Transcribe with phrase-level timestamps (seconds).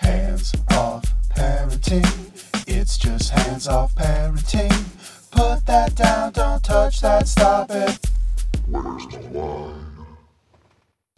[0.00, 1.04] Hands off
[1.36, 2.06] parenting.
[2.66, 4.72] It's just hands off parenting.
[5.30, 7.98] Put that down, don't touch that, stop it.
[8.66, 9.74] Where's the line?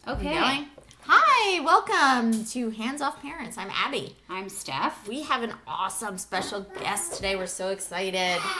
[0.08, 0.66] Okay.
[1.06, 3.56] Hi, welcome to Hands Off Parents.
[3.56, 4.16] I'm Abby.
[4.28, 5.06] I'm Steph.
[5.06, 7.36] We have an awesome special guest today.
[7.36, 8.40] We're so excited.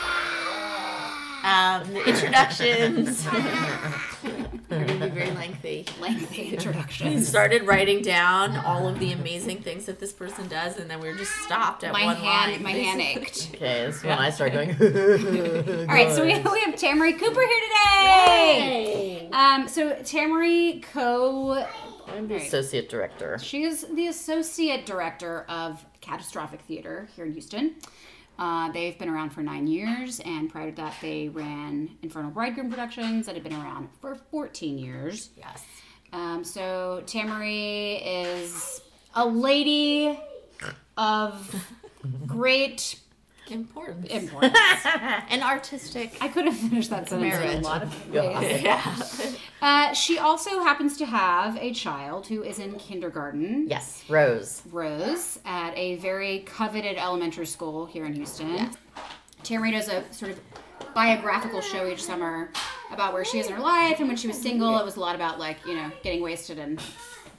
[1.45, 3.41] Um, the introductions are
[4.69, 5.85] going to be very lengthy.
[5.99, 7.07] Lengthy introduction.
[7.07, 7.21] We introduction.
[7.23, 11.07] started writing down all of the amazing things that this person does, and then we
[11.09, 12.63] were just stopped at My one hand, line.
[12.63, 13.51] my hand ached.
[13.55, 14.69] Okay, this is when I start going.
[15.89, 19.27] All right, so we, we have Tamarie Cooper here today.
[19.27, 19.29] Yay!
[19.31, 21.65] Um, so Tamarie Co.
[22.07, 22.43] I'm the Right.
[22.47, 23.37] associate director.
[23.41, 27.75] She is the associate director of Catastrophic Theater here in Houston.
[28.39, 32.69] Uh, they've been around for nine years, and prior to that, they ran Infernal Bridegroom
[32.69, 35.29] Productions that had been around for 14 years.
[35.37, 35.63] Yes.
[36.11, 38.81] Um, so Tamarie is
[39.15, 40.19] a lady
[40.97, 41.55] of
[42.27, 42.99] great
[43.49, 44.07] Importance.
[44.09, 44.57] importance.
[45.29, 46.15] and artistic.
[46.21, 48.61] I could have finished that sentence in a lot of ways.
[48.61, 48.95] Yeah.
[49.61, 54.61] Uh, she also happens to have a child who is in kindergarten, Yes, Rose.
[54.69, 58.69] Rose, at a very coveted elementary school here in Houston.
[59.43, 60.39] Tamarie does a sort of
[60.93, 62.49] biographical show each summer
[62.91, 64.99] about where she is in her life, and when she was single, it was a
[64.99, 66.81] lot about like you know getting wasted and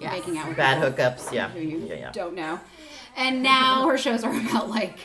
[0.01, 0.13] Yes.
[0.13, 1.51] making out with Bad people hookups, yeah.
[1.51, 2.13] who you Yeah, yeah.
[2.13, 2.59] don't know.
[3.17, 4.99] And now her shows are about like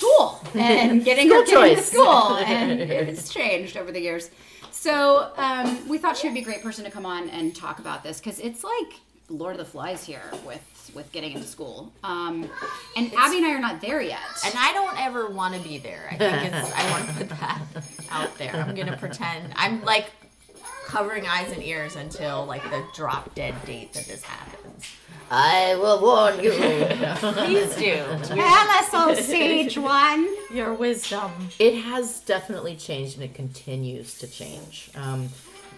[0.00, 1.90] school and getting her School into choice.
[1.90, 4.30] school, and it's changed over the years.
[4.70, 7.78] So um, we thought she would be a great person to come on and talk
[7.80, 8.94] about this because it's like
[9.28, 10.62] Lord of the Flies here with
[10.94, 11.92] with getting into school.
[12.02, 12.50] Um,
[12.96, 14.18] and Abby and I are not there yet.
[14.44, 16.08] And I don't ever want to be there.
[16.10, 17.62] I think it's, I want to put that
[18.10, 18.56] out there.
[18.56, 19.52] I'm going to pretend.
[19.54, 20.10] I'm like
[20.86, 24.84] covering eyes and ears until like the drop dead date that this happens.
[25.30, 26.50] I will warn you.
[27.20, 28.02] Please do.
[28.34, 30.28] Hello, sage one.
[30.52, 31.30] Your wisdom.
[31.58, 34.90] it has definitely changed and it continues to change.
[34.96, 35.28] Um,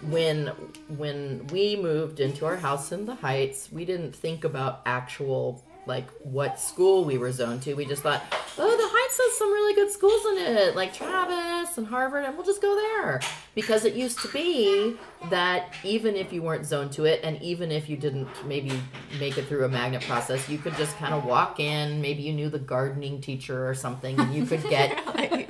[0.09, 0.47] when
[0.97, 6.09] when we moved into our house in the Heights, we didn't think about actual like
[6.23, 7.73] what school we were zoned to.
[7.73, 8.23] We just thought,
[8.57, 12.35] oh, the Heights has some really good schools in it, like Travis and Harvard, and
[12.35, 13.21] we'll just go there.
[13.53, 14.95] Because it used to be
[15.29, 18.71] that even if you weren't zoned to it, and even if you didn't maybe
[19.19, 22.01] make it through a magnet process, you could just kind of walk in.
[22.01, 24.89] Maybe you knew the gardening teacher or something, and you could get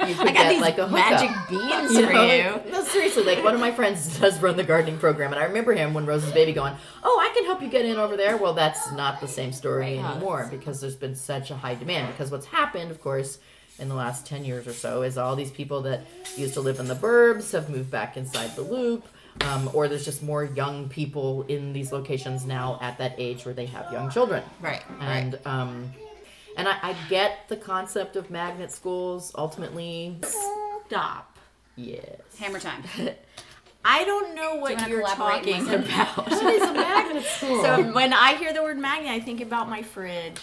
[0.07, 0.91] you could get like a hookup.
[1.11, 2.61] magic beans You for know, you.
[2.71, 5.73] no, seriously, like one of my friends does run the gardening program, and I remember
[5.73, 6.73] him when Rose's baby going,
[7.03, 9.97] "Oh, I can help you get in over there." Well, that's not the same story
[9.97, 10.05] Right.
[10.05, 12.07] anymore because there's been such a high demand.
[12.13, 13.39] Because what's happened, of course,
[13.79, 16.01] in the last ten years or so, is all these people that
[16.37, 19.07] used to live in the burbs have moved back inside the loop.
[19.41, 23.53] Um, or there's just more young people in these locations now at that age where
[23.53, 24.81] they have young children Right.
[25.01, 25.91] and um
[26.55, 30.17] and I, I get the concept of magnet schools ultimately
[30.87, 31.35] Stop.
[31.75, 32.83] yes Hammer time.
[33.85, 36.15] I don't know what wanna you are talking with us?
[36.15, 36.27] about.
[36.31, 39.81] it's a magnet school So when I hear the word magnet, I think about my
[39.81, 40.39] fridge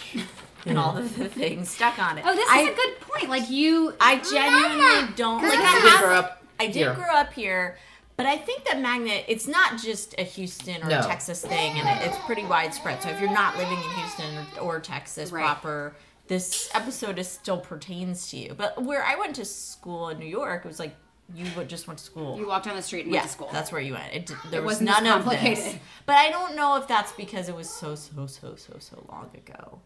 [0.66, 2.24] and all the, the things stuck on it.
[2.26, 3.30] Oh, this I, is a good point.
[3.30, 5.58] Like you, I genuinely don't like.
[5.58, 6.94] I I, did have- grow up I did here.
[6.94, 7.78] grow up here,
[8.20, 9.24] but I think that magnet.
[9.28, 11.00] It's not just a Houston or No.
[11.00, 13.02] a Texas thing, and it's pretty widespread.
[13.02, 15.42] So if you're not living in Houston or, or Texas Right.
[15.42, 15.94] proper.
[16.28, 20.26] This episode is still pertains to you, but where I went to school in New
[20.26, 20.94] York, it was like
[21.34, 22.36] you would just went to school.
[22.38, 23.48] you walked down the street and Yeah, went to school.
[23.52, 24.12] that's where you went.
[24.12, 25.40] It, there It was wasn't none as of this.
[25.40, 25.80] complicated.
[26.06, 29.30] But I don't know if that's because it was so so so so so long
[29.34, 29.80] ago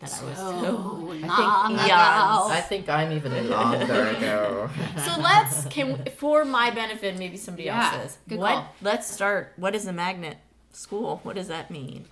[0.00, 0.50] that I was so.
[0.70, 1.90] long eons.
[1.90, 4.70] I think I'm even longer ago.
[5.04, 8.18] So let's can for my benefit, maybe somebody Yeah, else's.
[8.28, 8.52] good what?
[8.54, 8.74] call.
[8.82, 9.52] Let's start.
[9.56, 10.38] What is a magnet
[10.72, 11.20] school?
[11.22, 12.04] What does that mean?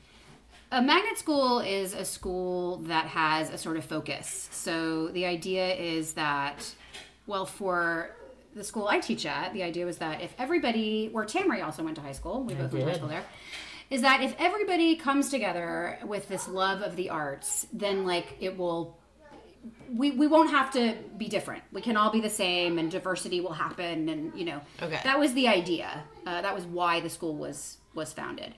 [0.72, 4.48] A magnet school is a school that has a sort of focus.
[4.50, 6.74] So the idea is that,
[7.28, 8.10] well, for
[8.56, 11.94] the school I teach at, the idea was that if everybody, where Tamarie also went
[11.96, 13.24] to high school, we both went to high school there,
[13.90, 18.56] is that if everybody comes together with this love of the arts, then like it
[18.56, 18.96] will.
[19.92, 21.62] We, we won't have to be different.
[21.72, 24.08] We can all be the same, and diversity will happen.
[24.08, 25.00] And you know, Okay.
[25.02, 26.04] that was the idea.
[26.24, 28.54] Uh, that was why the school was was founded.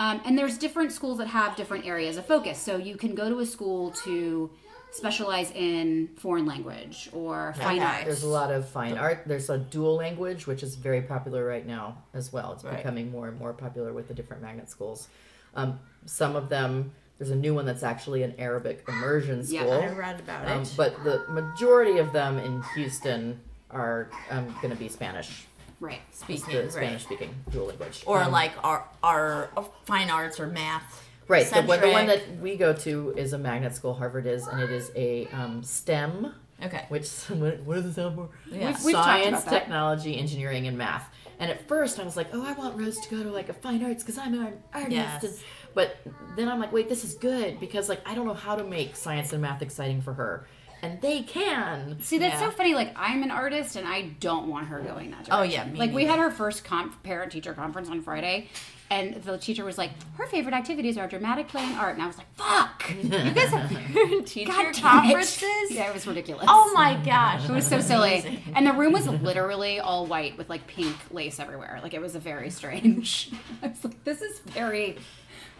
[0.00, 2.58] Um, and there's different schools that have different areas of focus.
[2.58, 4.48] So you can go to a school to
[4.90, 7.86] specialize in foreign language or fine Okay.
[7.86, 8.04] arts.
[8.04, 9.22] There's a lot of fine art.
[9.26, 12.52] There's a dual language, which is very popular right now as well.
[12.52, 12.76] It's Right.
[12.78, 15.08] becoming more and more popular with the different magnet schools.
[15.54, 19.56] Um, some of them, there's a new one that's actually an Arabic immersion school.
[19.56, 19.82] Yeah, school.
[19.82, 20.74] I read about Um, it.
[20.76, 25.46] but the majority of them in Houston are um, going to be Spanish.
[25.80, 26.00] Right.
[26.08, 26.72] It's Speaking the right.
[26.72, 28.02] Spanish speaking dual language.
[28.06, 29.48] or Um, like our our
[29.84, 31.04] fine arts or math.
[31.28, 31.46] Right.
[31.46, 33.94] The, one- the one that we go to is a magnet school.
[33.94, 36.34] Harvard is, and it is a um, STEM,
[36.64, 36.84] Okay.
[36.88, 38.28] which what what does it stand for?
[38.50, 38.76] Yeah.
[38.84, 41.12] We've talked Science, technology, engineering, and math.
[41.40, 43.52] And at first, I was like, "Oh, I want Rose to go to like a
[43.52, 45.22] fine arts because I'm an artist." Yes.
[45.24, 45.34] And,
[45.74, 45.98] but
[46.34, 48.96] then I'm like, "Wait, this is good because like I don't know how to make
[48.96, 50.48] science and math exciting for her,
[50.82, 52.48] and they can." See, that's Yeah.
[52.48, 52.74] so funny.
[52.74, 55.32] Like, I'm an artist, and I don't want her going that direction.
[55.34, 58.48] Oh, yeah, like we had our first conf- parent-teacher conference on Friday,
[58.90, 62.06] and the teacher was like, "Her favorite activities are dramatic play and art," and I
[62.06, 63.68] was like, "Fuck, you guys have
[64.26, 64.76] Teacher God damn it.
[64.80, 65.70] conferences.
[65.70, 66.46] Yeah, it was ridiculous.
[66.48, 67.48] Oh my gosh.
[67.48, 68.42] It was so silly.
[68.54, 71.80] And the room was literally all white with like pink lace everywhere.
[71.82, 73.30] Like it was a very strange.
[73.62, 74.96] I was like, this is very.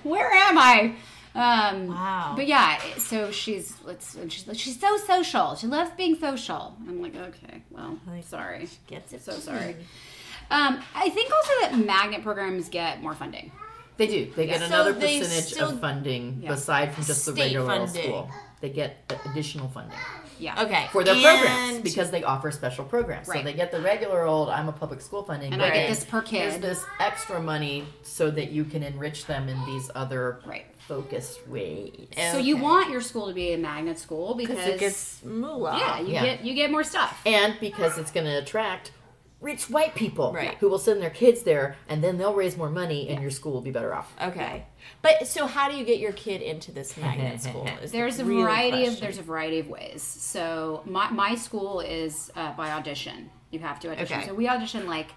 [0.05, 0.95] Where am I?
[1.35, 2.33] Um, Wow.
[2.37, 5.55] But yeah, so she's let's and she's she's so social.
[5.57, 6.77] She loves being social.
[6.89, 8.67] I'm like, okay, well, sorry.
[8.67, 9.23] She gets it.
[9.23, 9.77] So sorry.
[10.51, 13.53] Um, I think also that magnet programs get more funding.
[13.97, 14.31] They do.
[14.37, 16.53] They get So another they percentage still- of funding Yeah.
[16.53, 18.03] aside from just the regular old funding.
[18.05, 18.31] school.
[18.61, 19.99] They get additional funding
[20.39, 20.63] Yeah.
[20.63, 20.87] Okay.
[20.93, 23.27] for their and- programs because they offer special programs.
[23.27, 26.05] So they get the regular old I'm a public school funding, And I get this
[26.05, 26.63] per Here's kid.
[26.63, 30.67] this extra money so that you can enrich them in these other Right.
[30.87, 32.09] focused ways.
[32.33, 35.77] So you want your school to be a magnet school because Because it gets moolah.
[35.79, 36.25] yeah, you Yeah.
[36.25, 37.21] get you get more stuff.
[37.27, 38.93] and because it's going to attract
[39.41, 40.57] rich white people Right.
[40.59, 43.53] who will send their kids there and then they'll raise more money and your school
[43.53, 44.13] will be better off.
[44.21, 44.65] Okay.
[45.03, 47.67] But so how do you get your kid into this magnet school?
[47.83, 50.03] is the There's a real variety of there's a variety of ways.
[50.03, 53.31] So my my school is uh, by audition.
[53.51, 54.19] You have to audition.
[54.19, 54.27] Okay.
[54.29, 55.09] So we audition like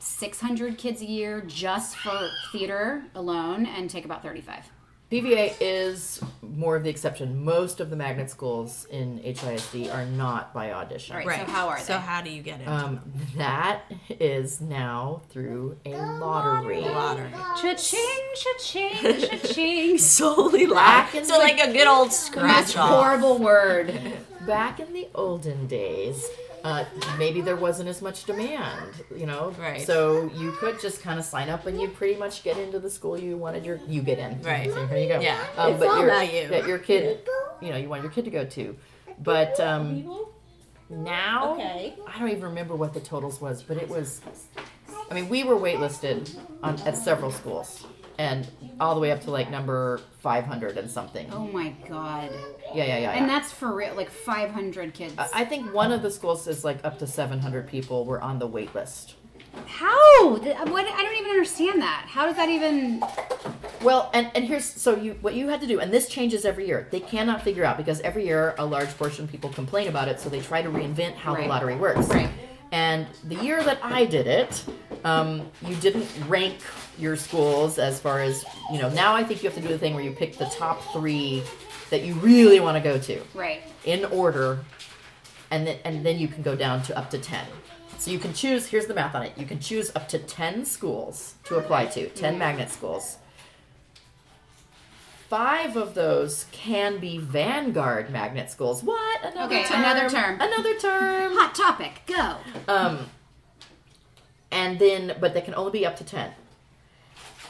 [0.00, 4.64] 600 kids a year just for theater alone, and take about 35.
[5.14, 7.44] PVA is more of the exception.
[7.44, 11.14] Most of the magnet schools in HISD are not by audition.
[11.16, 11.24] Right.
[11.26, 11.46] Right.
[11.46, 11.82] So how are they?
[11.84, 12.66] So how do you get it?
[12.66, 13.00] Um,
[13.36, 16.80] that is now through a lottery.
[16.80, 17.30] Lottery.
[17.30, 19.98] Cha-ching, cha-ching, cha-ching.
[20.14, 22.88] Solely Back in So the- like a good old scratch off.
[22.88, 23.94] horrible word.
[24.48, 26.28] Back in the olden days,
[26.64, 26.84] uh,
[27.18, 29.54] maybe there wasn't as much demand, you know.
[29.58, 29.82] Right.
[29.86, 32.88] So you could just kind of sign up and you pretty much get into the
[32.90, 34.40] school you wanted your you get in.
[34.40, 34.72] Right.
[34.72, 35.20] So here you go.
[35.20, 35.38] Yeah.
[35.58, 36.48] Um, It's but all your, about you.
[36.48, 37.20] That your kid,
[37.60, 38.76] you know, you want your kid to go to,
[39.22, 40.10] but um,
[40.88, 41.94] now Okay.
[42.06, 44.22] I don't even remember what the totals was, but it was.
[45.10, 47.84] I mean, we were waitlisted on, at several schools,
[48.18, 48.48] and
[48.80, 51.30] all the way up to like number five hundred and something.
[51.30, 52.30] Oh my god.
[52.74, 53.10] Yeah, yeah, yeah.
[53.12, 53.38] And yeah.
[53.38, 55.14] that's for real, like 500 kids.
[55.18, 58.46] I think one of the schools is like up to 700 people were on the
[58.46, 59.14] wait list.
[59.66, 60.30] How?
[60.30, 60.44] What?
[60.46, 62.06] I don't even understand that.
[62.08, 63.02] How does that even?
[63.82, 66.66] Well, and, and here's so you what you had to do, and this changes every
[66.66, 66.88] year.
[66.90, 70.18] They cannot figure out because every year a large portion of people complain about it,
[70.18, 71.44] so they try to reinvent how Right.
[71.44, 72.08] the lottery works.
[72.08, 72.28] Right.
[72.72, 74.64] And the year that I did it,
[75.04, 76.56] um, you didn't rank
[76.98, 78.88] your schools as far as you know.
[78.88, 81.44] Now I think you have to do the thing where you pick the top three
[81.94, 83.20] that you really want to go to.
[83.34, 83.62] Right.
[83.84, 84.58] in order
[85.52, 87.46] and then and then you can go down to up to 10
[87.98, 90.64] so you can choose here's the math on it you can choose up to 10
[90.64, 93.18] schools to apply to 10 magnet schools
[95.28, 100.40] five of those can be vanguard magnet schools what another Okay, term another term.
[100.40, 102.02] another term Hot topic.
[102.06, 102.36] Go.
[102.66, 103.06] um
[104.50, 106.30] and then but they can only be up to 10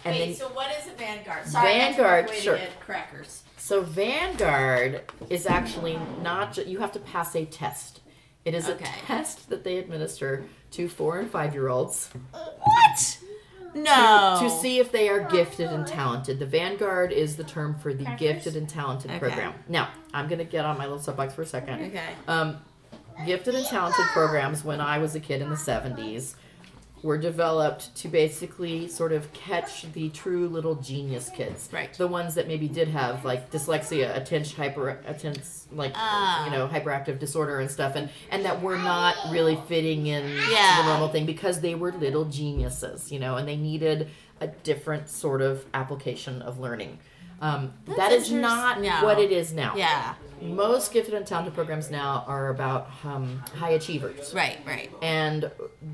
[0.04, 1.46] and Wait, then so what is a Vanguard?
[1.46, 2.54] Sorry, Vanguard, that's sure.
[2.54, 3.43] way to get crackers.
[3.64, 5.00] So Vanguard
[5.30, 6.58] is actually not.
[6.66, 8.00] You have to pass a test.
[8.44, 8.84] It is Okay.
[8.84, 13.18] a test that they administer to four and five year olds What?
[13.74, 14.36] No.
[14.42, 16.40] to see if they are gifted and talented.
[16.40, 19.18] The Vanguard is the term for the gifted and talented Okay.
[19.18, 19.54] program.
[19.66, 21.86] Now I'm going to get on my little soapbox for a second.
[21.86, 22.10] Okay.
[22.28, 22.58] Um,
[23.24, 26.34] gifted and talented programs when I was a kid in the 70s
[27.04, 31.68] were developed to basically sort of catch the true little genius kids.
[31.70, 31.92] Right.
[31.92, 36.46] The ones that maybe did have like dyslexia, attention hyper attention like Ah.
[36.46, 40.50] you know, hyperactive disorder and stuff and and that were not really fitting in to
[40.50, 40.78] Yeah.
[40.82, 44.08] the normal thing because they were little geniuses, you know, and they needed
[44.40, 46.98] a different sort of application of learning.
[47.44, 49.04] Um, That's that is interest- not no.
[49.04, 50.14] what it is now Yeah.
[50.40, 54.58] most gifted and talented programs now are about um, high achievers Right.
[54.66, 54.90] Right.
[55.02, 55.50] and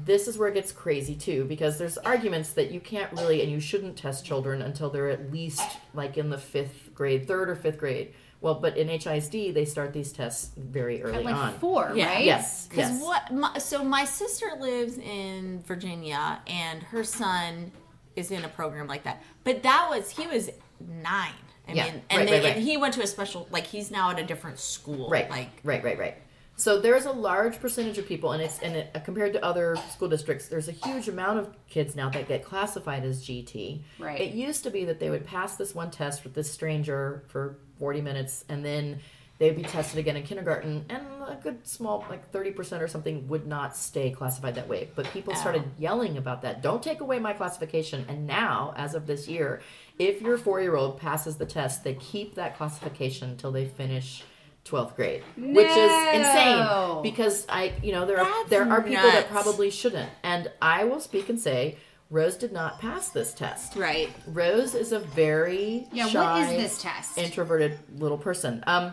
[0.06, 3.50] this is where it gets crazy too because there's arguments that you can't really and
[3.50, 5.62] you shouldn't test children until they're at least
[5.94, 9.92] like in the fifth grade third or fifth grade well but in hisd they start
[9.92, 12.06] these tests very early At like on four, Yeah.
[12.14, 12.24] right?
[12.24, 13.32] yes Because yes what?
[13.32, 17.72] My, so my sister lives in Virginia, and her son
[18.16, 19.22] is in a program like that.
[19.44, 21.32] But that was he was nine.
[21.68, 22.56] I Yeah, mean, and right, they, right, right.
[22.56, 25.08] and he went to a special like he's now at a different school.
[25.10, 26.16] right Like right right right
[26.56, 29.76] So there's a large percentage of people, and it's and it, uh, compared to other
[29.90, 33.82] school districts, there's a huge amount of kids now that get classified as GT.
[33.98, 34.20] Right.
[34.20, 37.56] It used to be that they would pass this one test with this stranger for
[37.78, 39.00] 40 minutes, and then
[39.38, 43.46] they'd be tested again in kindergarten, and a good small, like 30% or something, would
[43.46, 44.90] not stay classified that way.
[44.94, 46.60] But people started yelling about that.
[46.60, 48.04] Don't take away my classification.
[48.06, 49.62] And now, as of this year,
[49.98, 54.24] if your four year old passes the test, they keep that classification until they finish.
[54.66, 59.28] 12th grade, which is insane because I, you know, there are there are people that
[59.30, 61.78] probably shouldn't, and I will speak and say
[62.10, 63.74] Rose did not pass this test.
[63.74, 64.10] Right.
[64.26, 67.16] Rose is a very Yeah, shy, what is this test?
[67.16, 68.62] introverted little person.
[68.66, 68.92] Um,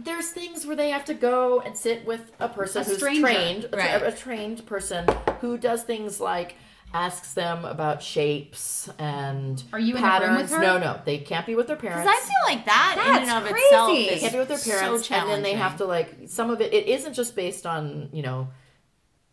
[0.00, 3.20] there's things where they have to go and sit with a person A who's stranger.
[3.22, 5.06] trained, a, a trained person
[5.40, 6.56] who does things like
[6.96, 10.42] asks them about shapes and Are you in the room patterns.
[10.42, 10.60] with her?
[10.60, 12.10] No, no, they can't be with their Because parents.
[12.10, 13.64] I feel like that in and of crazy.
[13.66, 16.50] itself They can't be with their parents, so and then they have to like some
[16.50, 16.72] of it.
[16.72, 18.48] It isn't just based on you know,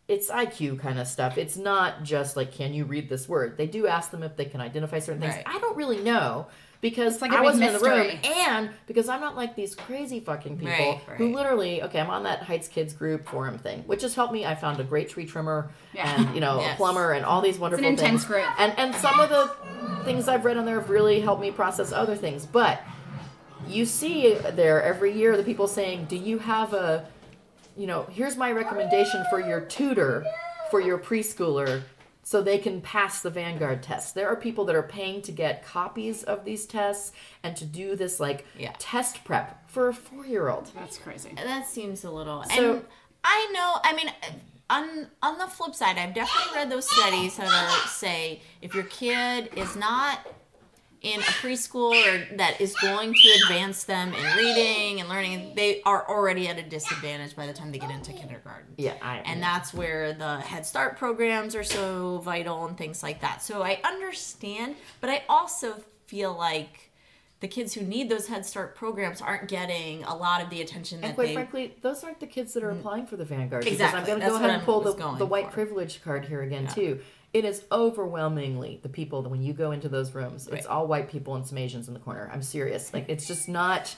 [0.08, 1.38] it's IQ kind of stuff.
[1.38, 3.56] It's not just like can you read this word.
[3.56, 5.34] They do ask them if they can identify certain things.
[5.34, 5.44] Right.
[5.46, 6.46] I don't really know
[6.84, 10.58] because like I wasn't in the room, and because I'm not like these crazy fucking
[10.58, 11.98] people Right, who literally okay.
[11.98, 14.44] I'm on that Heights Kids group forum thing, which has helped me.
[14.44, 16.14] I found a great tree trimmer Yeah.
[16.14, 18.24] and you know a plumber and all these wonderful intense things.
[18.26, 18.60] group.
[18.60, 19.50] And and some of the
[20.04, 22.82] things I've read on there have really helped me process other things, but
[23.66, 27.06] you see there every year the people saying, "Do you have a,
[27.78, 30.26] you know, here's my recommendation for your tutor,
[30.70, 31.80] for your preschooler,
[32.24, 35.64] so they can pass the Vanguard test." There are people that are paying to get
[35.64, 37.12] copies of these tests
[37.42, 38.72] and to do this like Yeah.
[38.78, 40.72] test prep for a four-year-old.
[40.74, 41.32] That's crazy.
[41.36, 42.42] That seems a little.
[42.44, 42.84] So- and
[43.22, 43.78] I know.
[43.84, 44.10] I mean,
[44.68, 48.84] on on the flip side, I've definitely read those studies that are say if your
[48.84, 50.18] kid is not
[51.04, 55.82] in a preschool or that is going to advance them in reading and learning, they
[55.82, 58.74] are already at a disadvantage by the time they get into kindergarten.
[58.78, 63.20] Yeah, I And that's where the Head Start programs are so vital and things like
[63.20, 63.42] that.
[63.42, 66.90] So I understand, but I also feel like
[67.40, 71.02] the kids who need those Head Start programs aren't getting a lot of the attention
[71.02, 72.78] that And quite they frankly, those aren't the kids that are mm.
[72.78, 73.66] applying for the Vanguard.
[73.66, 74.00] Exactly.
[74.00, 75.52] I'm going to go ahead and pull the, the white for.
[75.52, 77.00] privilege card here again, too.
[77.34, 81.08] It is overwhelmingly the people that when you go into those rooms, it's all white
[81.10, 82.30] people and some Asians in the corner.
[82.32, 82.94] I'm serious.
[82.94, 83.92] Like, it's just not,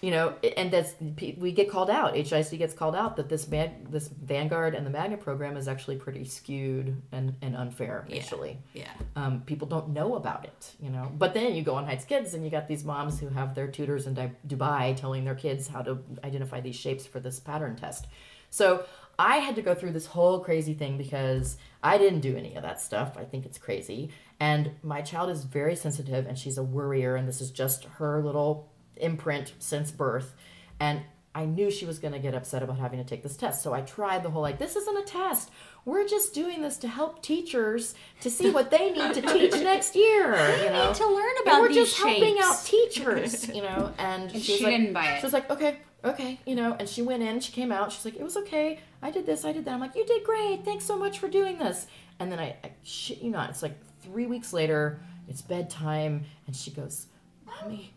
[0.00, 0.92] you know, and that's,
[1.38, 2.16] we get called out.
[2.16, 5.94] HIC gets called out that this van, this Vanguard and the Magna program is actually
[5.94, 8.16] pretty skewed and, and unfair, Yeah.
[8.16, 8.90] actually yeah.
[9.14, 11.08] um, people don't know about it, you know.
[11.16, 13.68] But then you go on Heights Kids, and you got these moms who have their
[13.68, 18.08] tutors in Dubai telling their kids how to identify these shapes for this pattern test.
[18.50, 18.84] So
[19.22, 22.64] I had to go through this whole crazy thing because I didn't do any of
[22.64, 23.16] that stuff.
[23.16, 24.10] I think it's crazy,
[24.40, 28.20] and my child is very sensitive, and she's a worrier, and this is just her
[28.20, 30.34] little imprint since birth,
[30.80, 31.02] and.
[31.34, 33.62] I knew she was going to get upset about having to take this test.
[33.62, 35.50] So I tried the whole like, this isn't a test.
[35.86, 39.96] We're just doing this to help teachers to see what they need to teach next
[39.96, 40.32] year.
[40.62, 43.48] You know, to learn about And we're just helping out teachers.
[43.48, 45.20] You know, and, And she she like, didn't buy it.
[45.20, 47.40] She was like, okay, okay, you know, and she went in.
[47.40, 47.92] She came out.
[47.92, 48.80] She's like, it was okay.
[49.02, 49.44] I did this.
[49.44, 49.74] I did that.
[49.74, 50.64] I'm like, you did great.
[50.64, 51.86] Thanks so much for doing this.
[52.18, 55.00] And then I, I shit you not, it's like three weeks later.
[55.28, 57.06] It's bedtime, and she goes,
[57.46, 57.92] mommy.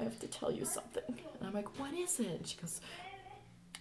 [0.00, 1.02] I have to tell you something.
[1.08, 2.26] And I'm like, what is it?
[2.26, 2.80] And she goes,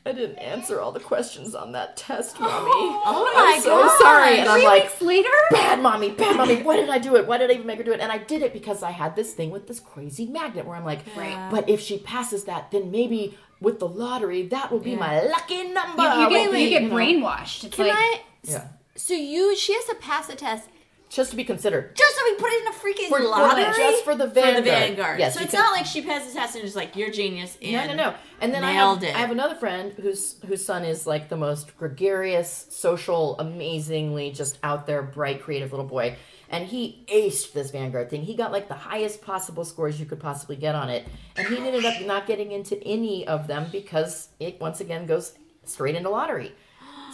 [0.05, 2.69] I didn't answer all the questions on that test, mommy.
[3.07, 3.99] Oh I'm so God.
[3.99, 4.39] sorry.
[4.39, 5.29] And I'm Three like, weeks later?
[5.51, 6.61] bad mommy, bad mommy.
[6.61, 7.25] Why did I do it?
[7.27, 7.99] Why did I even make her do it?
[8.01, 10.85] And I did it because I had this thing with this crazy magnet where I'm
[10.85, 11.49] like, Right.
[11.51, 15.63] but if she passes that, then maybe with the lottery, that will be my lucky
[15.69, 16.03] number.
[16.03, 16.95] You, you get, Will you be, get know.
[16.95, 17.63] brainwashed.
[17.65, 18.21] It's Can like, I?
[18.43, 18.67] Yeah.
[18.95, 20.69] So you, she has to pass the test
[21.09, 21.95] Just to be considered.
[21.95, 23.63] just so we put it in a freaking For- for lottery.
[23.75, 24.65] just for the For the Vanguard.
[24.65, 25.19] Vanguard.
[25.19, 27.57] Yes, So it's can- not like she passes the test and is like, "You're genius."
[27.61, 28.15] No, And no, no.
[28.39, 29.15] And then I have, it.
[29.15, 34.57] I have another friend whose whose son is like the most gregarious, social, amazingly just
[34.63, 36.15] out there, bright, creative little boy.
[36.49, 38.21] And he aced this Vanguard thing.
[38.23, 41.05] He got like the highest possible scores you could possibly get on it.
[41.35, 45.33] And he ended up not getting into any of them because it once again goes
[45.63, 46.53] straight into lottery.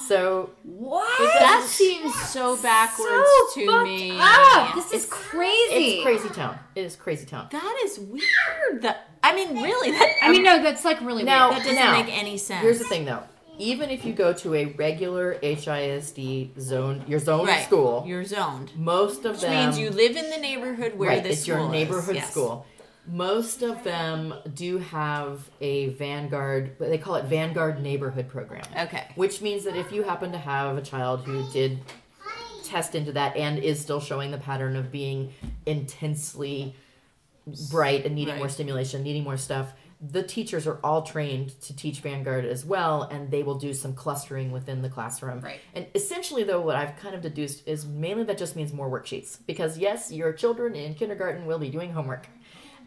[0.07, 1.17] So what?
[1.39, 4.17] That seems so backwards So to me.
[4.19, 4.73] up.
[4.75, 5.53] This is crazy.
[5.75, 6.57] it's crazy town.
[6.75, 7.47] It is crazy town.
[7.51, 8.81] That is weird.
[8.81, 11.75] That I mean, really, that I mean, um, no, that's like really Now- that doesn't
[11.75, 12.61] now, make any sense.
[12.63, 13.23] Here's the thing though.
[13.61, 17.63] Even if you go to a regular HISD zone, your zone right?
[17.63, 21.23] school, You're zoned, most of which them means you live in the neighborhood where right,
[21.23, 21.71] this it's your school is.
[21.71, 22.31] neighborhood Yes.
[22.31, 22.65] school.
[23.07, 28.63] Most of them do have a Vanguard, they call it Vanguard Neighborhood Program.
[28.75, 29.07] Okay.
[29.15, 31.79] Which means that if you happen to have a child who did
[32.63, 35.33] test into that and is still showing the pattern of being
[35.67, 36.75] intensely
[37.69, 41.99] bright and needing more stimulation, needing more stuff, the teachers are all trained to teach
[41.99, 45.41] Vanguard as well, and they will do some clustering within the classroom.
[45.41, 45.59] Right.
[45.75, 49.37] And essentially, though, what I've kind of deduced is mainly that just means more worksheets
[49.45, 52.27] because yes, your children in kindergarten will be doing homework.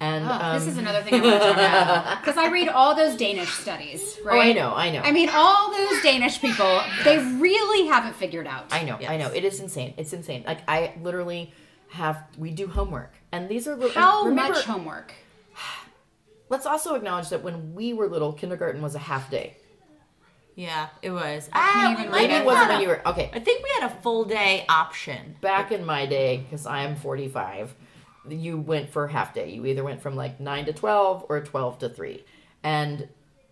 [0.01, 2.69] And Oh, this um, is another thing I want to talk about because I read
[2.69, 5.01] all those Danish studies, oh, I know, I know.
[5.01, 8.67] I mean, all those Danish people, they really haven't figured out.
[8.73, 9.29] I know, I know.
[9.29, 9.95] It is insane.
[9.97, 10.43] It's insane.
[10.45, 11.53] Like I literally
[11.91, 13.79] have we do homework, and these are.
[13.91, 15.15] How remember, much homework?
[16.49, 19.57] Let's also acknowledge that when we were little, kindergarten was a half day.
[20.55, 21.49] Yeah, it was.
[21.53, 23.31] I can't Ah, even we read Maybe have it wasn't when you were okay.
[23.33, 25.37] I think we had a full day option.
[25.41, 27.75] Back in my day, because I'm 45,
[28.29, 29.51] you went for half day.
[29.51, 32.25] You either went from like nine to 12 or 12 to three,
[32.63, 33.09] and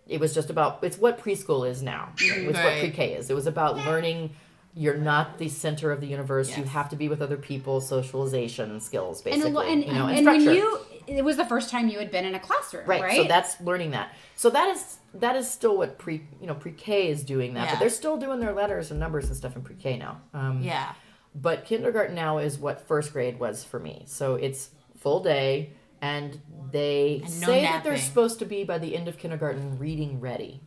[0.07, 0.81] it was just about.
[0.83, 2.13] It's what preschool is now.
[2.17, 3.29] It's what pre-K is.
[3.29, 4.29] It was about learning.
[4.75, 6.57] You're not the center of the universe.
[6.57, 9.51] You have to be with other people, socialization skills, And, basically.
[9.51, 11.99] a lo- and, you know, and, and, when you, it was the first time you
[11.99, 13.01] had been in a classroom, right?
[13.01, 16.55] right, so that's learning that so that is that is still what pre you know
[16.55, 17.71] pre-k is doing that Yeah.
[17.73, 20.93] but they're still doing their letters and numbers and stuff in pre-k now um, Yeah.
[21.35, 26.39] but kindergarten now is what first grade was for me so it's full day and
[26.71, 30.19] they And no say that they're supposed to be by the end of kindergarten reading
[30.19, 30.61] ready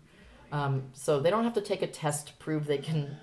[0.53, 3.17] um, so they don't have to take a test to prove they can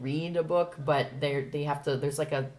[0.00, 2.50] read a book but they they have to there's like a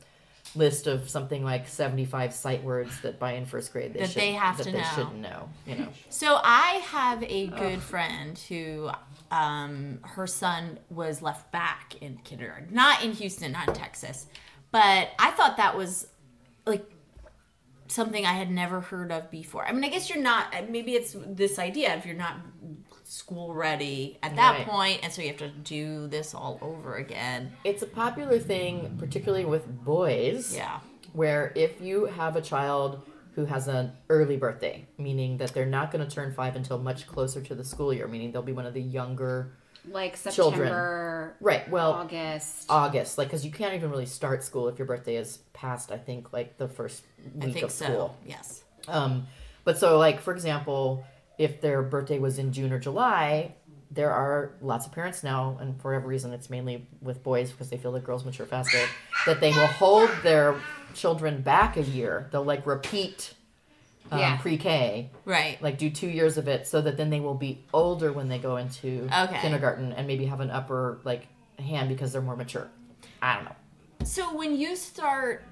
[0.55, 4.22] list of something like 75 sight words that by in first grade they That should
[4.22, 4.88] they have that to they know.
[4.96, 8.89] should know you know So I have a good friend who,
[9.32, 14.27] um, her son was left back in kindergarten, not in Houston, not in Texas,
[14.72, 16.08] but I thought that was
[16.67, 16.86] like
[17.88, 19.65] something I had never heard of before.
[19.65, 20.70] I mean, I guess you're not.
[20.70, 22.36] Maybe it's this idea if you're not
[23.13, 24.67] school ready at that Right.
[24.67, 27.53] point, and so you have to do this all over again.
[27.63, 30.55] It's a popular thing, particularly with boys.
[30.55, 30.79] Yeah.
[31.13, 33.01] Where if you have a child
[33.36, 37.05] who has an early birthday, meaning that they're not going to turn five until much
[37.08, 39.53] closer to the school year, meaning they'll be one of the younger.
[39.91, 40.72] like Children.
[41.41, 41.70] Right.
[41.70, 42.65] Well, August.
[42.70, 45.91] August, like, because you can't even really start school if your birthday is past.
[45.91, 47.03] I think like the first
[47.41, 47.86] I week think of so.
[47.86, 48.17] school.
[48.25, 48.63] Yes.
[48.88, 49.27] Um,
[49.65, 51.03] but so, like for example,
[51.37, 53.55] if their birthday was in June or July,
[53.91, 57.69] there are lots of parents now, and for whatever reason, it's mainly with boys because
[57.69, 58.79] they feel that girls mature faster,
[59.25, 60.55] that they will hold their
[60.96, 62.27] children back a year.
[62.31, 63.33] They'll like repeat
[64.11, 64.37] um, Yeah.
[64.37, 65.61] pre-K, Right.
[65.61, 68.37] like do two years of it, so that then they will be older when they
[68.39, 69.39] go into Okay.
[69.41, 71.27] kindergarten and maybe have an upper like
[71.59, 72.67] hand because they're more mature.
[73.22, 73.55] I don't know.
[74.05, 75.43] So when you start,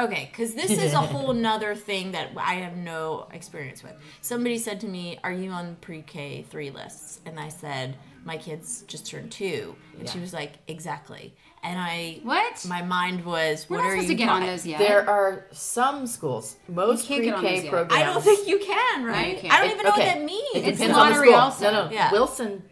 [0.00, 3.94] okay, because this is a whole nother thing that I have no experience with.
[4.20, 8.82] Somebody said to me, "Are you on pre-K three lists?" And I said, "My kids
[8.86, 9.76] just turned two.
[9.98, 12.64] And she was like, "Exactly." And I, What?
[12.66, 14.78] My mind was, We're "What not are supposed you to get on talking-" those yet.
[14.78, 17.92] There are some schools, most can't get on pre-K programs.
[18.02, 19.38] I don't think you can, right?
[19.38, 19.52] can't.
[19.52, 20.06] I don't It- even know okay.
[20.06, 20.48] what that means.
[20.54, 21.40] It It's depends on the lottery school.
[21.40, 21.64] also.
[21.70, 21.90] No, no.
[21.92, 22.10] Yeah.
[22.12, 22.62] Wilson,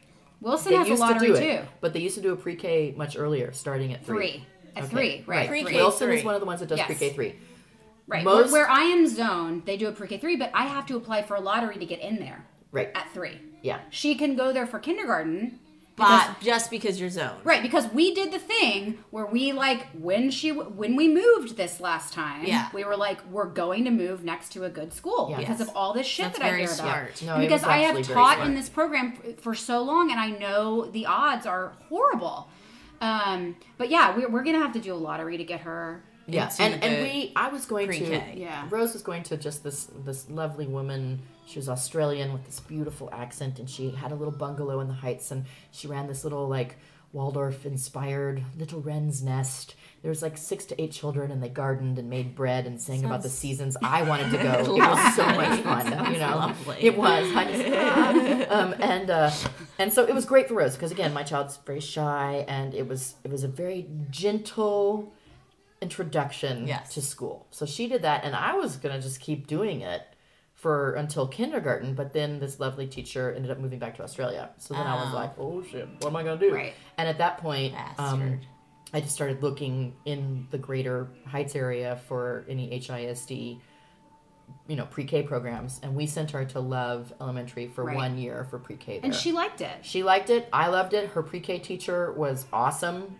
[0.40, 1.42] Wilson they has a used to lottery do too.
[1.42, 4.16] it, but they used to do a pre-K much earlier, starting at three.
[4.30, 4.46] Three.
[4.78, 4.90] At Okay.
[4.90, 5.48] three, right.
[5.48, 5.74] Pre-K three.
[5.76, 6.86] Wilson is one of the ones that does Yes.
[6.86, 7.34] pre-K three.
[8.06, 8.24] Right.
[8.24, 10.96] Most- where, where I am zoned, they do a pre-K three, but I have to
[10.96, 12.90] apply for a lottery to get in there Right.
[12.94, 13.38] at three.
[13.62, 13.80] Yeah.
[13.90, 15.58] She can go there for kindergarten.
[15.96, 17.40] but just because you're zoned.
[17.42, 21.80] Right, because we did the thing where we like when she when we moved this
[21.80, 22.68] last time, Yeah.
[22.72, 25.38] we were like we're going to move next to a good school Yeah.
[25.38, 26.76] because of all this shit That's that I very hear about.
[26.78, 27.22] smart.
[27.26, 30.20] No, And it because I have taught in this program f- for so long, and
[30.20, 32.48] I know the odds are horrible.
[33.00, 36.02] Um, but yeah, we're, we're gonna have to do a lottery to get her.
[36.30, 38.32] Yeah, and, and we, I was going pre-K.
[38.34, 38.66] to, Yeah.
[38.68, 41.22] Rose was going to just this this lovely woman.
[41.46, 44.94] She was Australian with this beautiful accent, and she had a little bungalow in the
[44.94, 46.76] Heights, and she ran this little like
[47.12, 49.74] Waldorf inspired little wren's nest.
[50.02, 53.04] There was like six to eight children, and they gardened and made bread and sang
[53.04, 53.76] about the seasons.
[53.82, 54.52] I wanted to go.
[54.76, 55.86] it was so much fun.
[55.90, 56.76] Sounds you know, lovely.
[56.80, 57.34] it was.
[57.34, 59.30] I just, um, and uh,
[59.78, 62.86] and so it was great for Rose because again, my child's very shy, and it
[62.86, 65.12] was it was a very gentle
[65.80, 66.94] introduction Yes.
[66.94, 67.46] to school.
[67.50, 70.02] So she did that, and I was gonna just keep doing it
[70.54, 71.94] for until kindergarten.
[71.94, 74.50] But then this lovely teacher ended up moving back to Australia.
[74.58, 75.16] So then I was Oh.
[75.16, 76.54] like, oh shit, what am I gonna do?
[76.54, 76.74] Right.
[76.96, 78.40] And at that point, um.
[78.92, 83.60] I just started looking in the greater Heights area for any HISD,
[84.66, 87.96] you know, pre-K programs, and we sent her to Love Elementary for Right.
[87.96, 89.04] one year for pre-K there.
[89.04, 89.76] And she liked it.
[89.82, 90.48] She liked it.
[90.52, 91.10] I loved it.
[91.10, 93.16] Her pre-K teacher was awesome.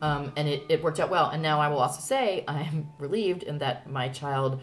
[0.00, 1.30] Um, and it, it worked out well.
[1.30, 4.60] And now I will also say I'm relieved in that my child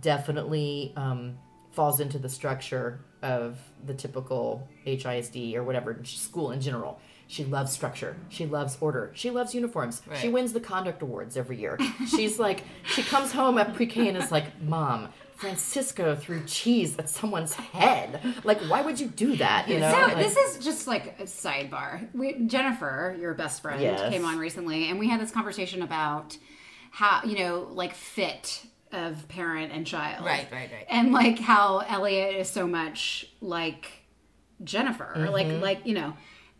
[0.00, 1.38] definitely um,
[1.72, 6.98] falls into the structure of the typical HISD or whatever school in general.
[7.30, 8.16] She loves structure.
[8.30, 9.12] She loves order.
[9.14, 10.00] She loves uniforms.
[10.20, 11.78] She wins the conduct awards every year.
[12.08, 17.08] She's like, she comes home at pre-K and is like, "Mom, Francisco threw cheese at
[17.08, 18.20] someone's head.
[18.44, 19.68] Like, why would you do that?
[19.68, 19.92] You know?
[19.92, 22.08] So Like- this is just like a sidebar.
[22.14, 24.10] We, Jennifer, your best friend, Yes.
[24.10, 26.36] came on recently, and we had this conversation about
[26.90, 30.86] how you know, like fit of parent and child, Right, right, right.
[30.88, 33.86] and like how Elliot is so much like
[34.64, 35.32] Jennifer, Mm-hmm.
[35.32, 36.14] like like you know,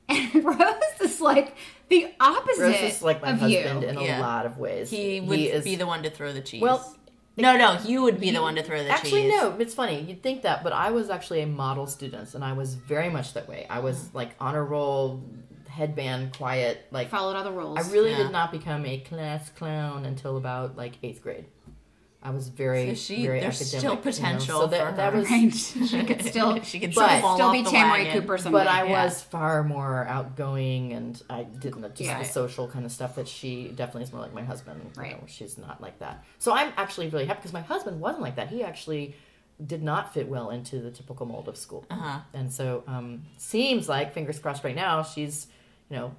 [0.35, 1.55] and Rose is like
[1.89, 3.89] the opposite Rose is like my of husband you.
[3.89, 4.21] in a Yeah.
[4.21, 4.91] lot of ways.
[4.91, 6.63] He would is, be the one to throw the cheese.
[6.63, 6.95] Well,
[7.37, 9.33] no, no, you would be the one to throw the Actually, cheese.
[9.35, 9.57] Actually, no.
[9.61, 10.01] It's funny.
[10.03, 13.35] You'd think that, but I was actually a model student, and I was very much
[13.35, 13.67] that way.
[13.71, 13.83] I Mm.
[13.85, 15.23] was like honor roll,
[15.69, 16.87] headband, quiet.
[16.91, 17.79] Like followed all the rules.
[17.79, 18.19] I really Yeah.
[18.25, 21.45] did not become a class clown until about like eighth grade.
[22.21, 23.79] I was very, So she- very there's academic.
[23.79, 25.55] still you know, potential So that, for that was, Right.
[25.89, 28.21] she could still She could she still fall still off be the Tamarie wagon.
[28.21, 28.59] Cooper someday.
[28.59, 29.05] but I Yeah.
[29.05, 32.19] was far more outgoing, and I didn't just Yeah.
[32.19, 34.81] the social kind of stuff that she definitely is more like my husband.
[34.97, 35.13] you Right.
[35.13, 36.25] know, she's not like that.
[36.41, 38.49] So I'm actually really happy because my husband wasn't like that.
[38.49, 39.15] He actually
[39.65, 42.21] did not fit well into the typical mold of school, Uh-huh.
[42.35, 45.47] and so um, seems like fingers crossed right now she's
[45.91, 46.15] you know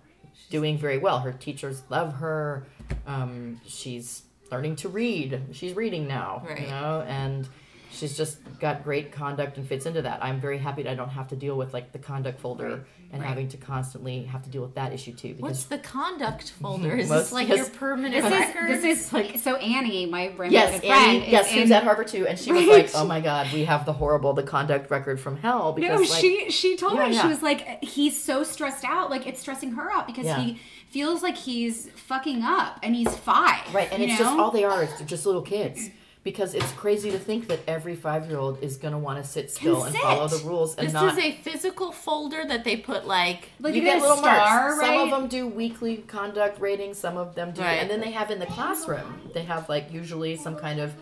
[0.50, 1.20] doing very well.
[1.20, 2.66] Her teachers love her.
[3.06, 5.42] Um, she's learning to read.
[5.52, 6.62] She's reading now, Right.
[6.62, 7.48] you know, and
[7.92, 10.24] she's just got great conduct and fits into that.
[10.24, 13.22] I'm very happy that I don't have to deal with like the conduct folder and
[13.24, 13.28] Right.
[13.28, 15.36] having to constantly have to deal with that issue too.
[15.40, 16.96] What's Because the conduct folder?
[16.96, 18.70] Is this like your permanent This record?
[18.70, 20.86] is this is like so Annie, my brand yes, friend.
[20.94, 23.20] Annie, yes, is she was in- at Harvard too, and she was like, "Oh my
[23.22, 26.78] God, we have the horrible the conduct record from hell." Because No, like, she she
[26.78, 27.22] told Yeah, me yeah.
[27.24, 30.40] she was like he's so stressed out, like it's stressing her out because Yeah.
[30.40, 30.60] he
[30.90, 33.74] feels like he's fucking up and he's five.
[33.74, 34.44] Right, and it's just know?
[34.44, 35.90] all they are is they're just little kids.
[36.22, 39.50] Because it's crazy to think that every five year old is gonna want to sit
[39.50, 40.02] still and sit.
[40.02, 41.18] follow the rules and this not.
[41.18, 44.36] is a physical folder that they put like like you get little star,
[44.68, 44.80] marks.
[44.80, 44.88] right?
[44.88, 46.98] Some of them do weekly conduct ratings.
[46.98, 47.76] Some of them do, Right.
[47.76, 49.32] and then they have in the classroom.
[49.34, 50.94] They have like usually some kind of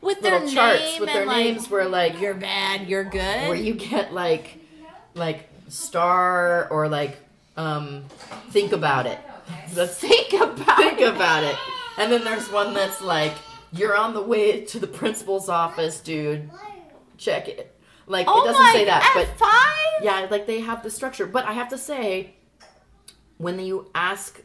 [0.00, 3.48] with their charts with their like names where like you're bad, you're good.
[3.48, 4.58] where you get like
[5.14, 7.18] like star or like
[7.58, 8.04] um
[8.50, 9.18] think about it.
[9.74, 11.56] Let's think about think about it.
[11.98, 13.34] And then there's one that's like
[13.72, 16.50] you're on the way to the principal's office, dude.
[17.18, 17.74] Check it.
[18.06, 20.02] Like oh it doesn't say that, at but five.
[20.02, 21.26] yeah, like they have the structure.
[21.26, 22.34] But I have to say,
[23.36, 24.40] when you ask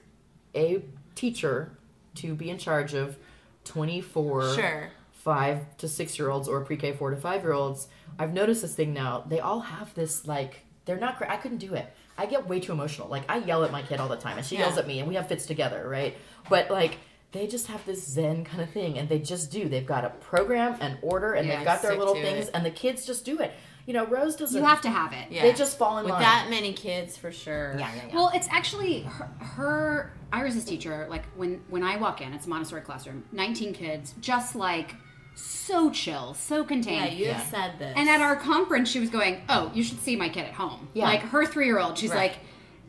[0.56, 0.84] a
[1.16, 1.78] teacher
[2.16, 3.18] to be in charge of
[3.66, 4.90] 24 Sure.
[5.14, 7.88] five to six year olds or pre-K four to five year olds,
[8.20, 9.24] I've noticed this thing now.
[9.28, 11.22] They all have this like they're not.
[11.30, 11.88] I couldn't do it.
[12.18, 13.08] I get way too emotional.
[13.08, 15.08] Like I yell at my kid all the time, and she yells at me, and
[15.08, 16.16] we have fits together, right?
[16.50, 16.98] But like.
[17.32, 19.68] They just have this Zen kind of thing, and they just do.
[19.68, 22.52] They've got a program and order, and Yeah, they've got their little things, it.
[22.54, 23.52] and the kids just do it.
[23.88, 24.56] You know, Rose doesn't.
[24.56, 25.32] you have to have it.
[25.32, 25.42] Yeah.
[25.42, 26.22] They just fall in with line.
[26.22, 27.74] that many kids for sure.
[27.80, 28.16] Yeah, yeah, yeah.
[28.16, 31.08] Well, it's actually her, her Iris's teacher.
[31.10, 34.94] Like when when I walk in, it's a Montessori classroom, nineteen kids, just like
[35.36, 37.14] so chill, so contained.
[37.14, 37.50] Yeah, you have Yeah.
[37.52, 37.94] said this.
[37.96, 40.90] And at our conference, she was going, "Oh, you should see my kid at home."
[40.94, 41.06] Yeah.
[41.06, 42.32] Like her three-year-old, she's Right.
[42.32, 42.40] like,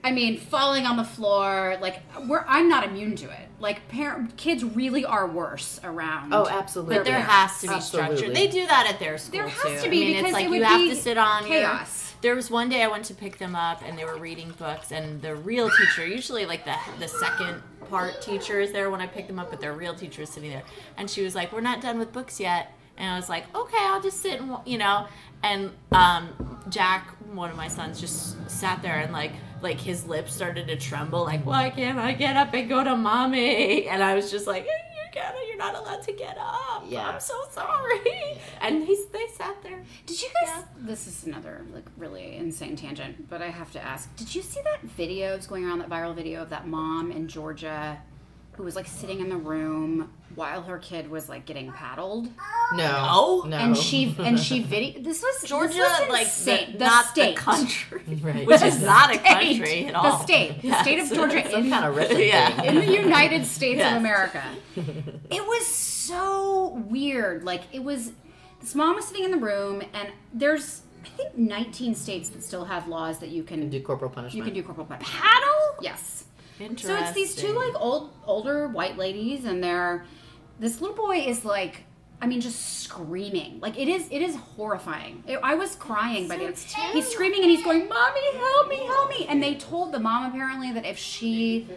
[0.02, 1.78] I mean, falling on the floor.
[1.80, 3.48] Like we're, I'm not immune to it.
[3.60, 6.34] Like parent, kids really are worse around.
[6.34, 6.96] Oh, absolutely.
[6.96, 7.24] but there Yeah.
[7.24, 8.16] has to be Absolutely.
[8.16, 8.34] structure.
[8.34, 9.84] They do that at their school There has too.
[9.84, 11.42] to be, I mean, because it's like it would you have be to sit on
[11.46, 12.00] your- chaos.
[12.20, 14.90] There was one day I went to pick them up and they were reading books
[14.92, 19.06] and the real teacher, usually like the the second part teacher is there when I
[19.06, 20.64] pick them up, but their real teacher is sitting there.
[20.96, 23.78] And she was like, "We're not done with books yet." And I was like, "Okay,
[23.80, 25.06] I'll just sit and you know."
[25.42, 30.34] And um, Jack, one of my sons, just sat there and like like his lips
[30.34, 34.14] started to tremble, like, "Why can't I get up and go to mommy?" And I
[34.14, 34.66] was just like.
[35.14, 36.84] You can't, you're not allowed to get up.
[36.88, 37.08] Yeah.
[37.08, 38.00] I'm so sorry.
[38.60, 39.82] And he's they sat there.
[40.06, 40.64] Did you guys?
[40.76, 44.60] This is another like really insane tangent, but I have to ask: Did you see
[44.64, 45.78] that video that's going around?
[45.78, 48.00] That viral video of that mom in Georgia
[48.56, 52.26] who was like sitting in the room while her kid was like getting paddled,
[52.72, 53.42] no, No?
[53.46, 55.00] no, and she and she video.
[55.02, 56.72] This was this Georgia, was like insane.
[56.72, 58.46] the, the not state the country, Right.
[58.46, 60.04] which is not a country at all.
[60.18, 62.50] The state, the state of Georgia, some in, kind of wrestling Yeah.
[62.60, 62.64] thing.
[62.66, 63.92] in the United States Yes.
[63.92, 64.42] of America.
[65.30, 67.44] It was so weird.
[67.44, 68.12] Like it was.
[68.60, 72.64] This mom was sitting in the room, and there's I think 19 states that still
[72.64, 74.34] have laws that you can do corporal punishment.
[74.38, 75.20] You can do corporal punishment.
[75.22, 75.76] Paddle?
[75.82, 76.24] Yes.
[76.60, 76.96] Interesting.
[76.96, 80.04] So it's these two like old older white ladies and they're
[80.60, 81.84] this little boy is like
[82.20, 83.60] I mean just screaming.
[83.60, 85.24] Like it is it is horrifying.
[85.26, 86.56] It, I was crying by the end.
[86.92, 90.30] He's screaming and he's going, "Mommy, help me, help me." And they told the mom
[90.30, 91.68] apparently that if she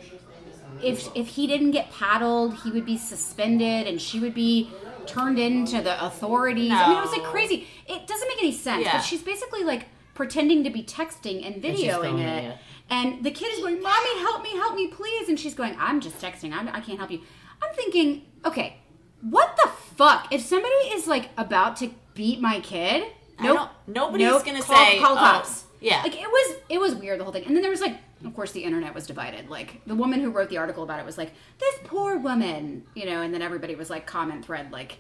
[0.81, 4.71] if if he didn't get paddled, he would be suspended and she would be
[5.05, 6.71] turned into the authorities.
[6.71, 7.67] I mean, it was like crazy.
[7.87, 8.85] It doesn't make any sense.
[8.85, 8.97] Yeah.
[8.97, 9.85] But she's basically like
[10.17, 12.43] pretending to be texting and videoing filming it.
[12.43, 12.57] it.
[12.89, 16.01] And the kid is going, "Mommy, help me, help me, please!" And she's going, "I'm
[16.01, 16.51] just texting.
[16.51, 17.21] I'm, I can't help you."
[17.61, 18.77] I'm thinking, okay,
[19.21, 20.33] what the fuck.
[20.33, 23.03] If somebody is like about to beat my kid,
[23.39, 25.65] nope, nobody's nope, gonna call, say, call oh, cops.
[25.79, 26.01] yeah.
[26.03, 27.45] like it was it was weird the whole thing.
[27.45, 29.49] And then there was like, of course, the internet was divided.
[29.49, 33.05] Like the woman who wrote the article about it was like, this poor woman, you
[33.05, 33.21] know.
[33.21, 34.97] And then everybody was like, comment thread like,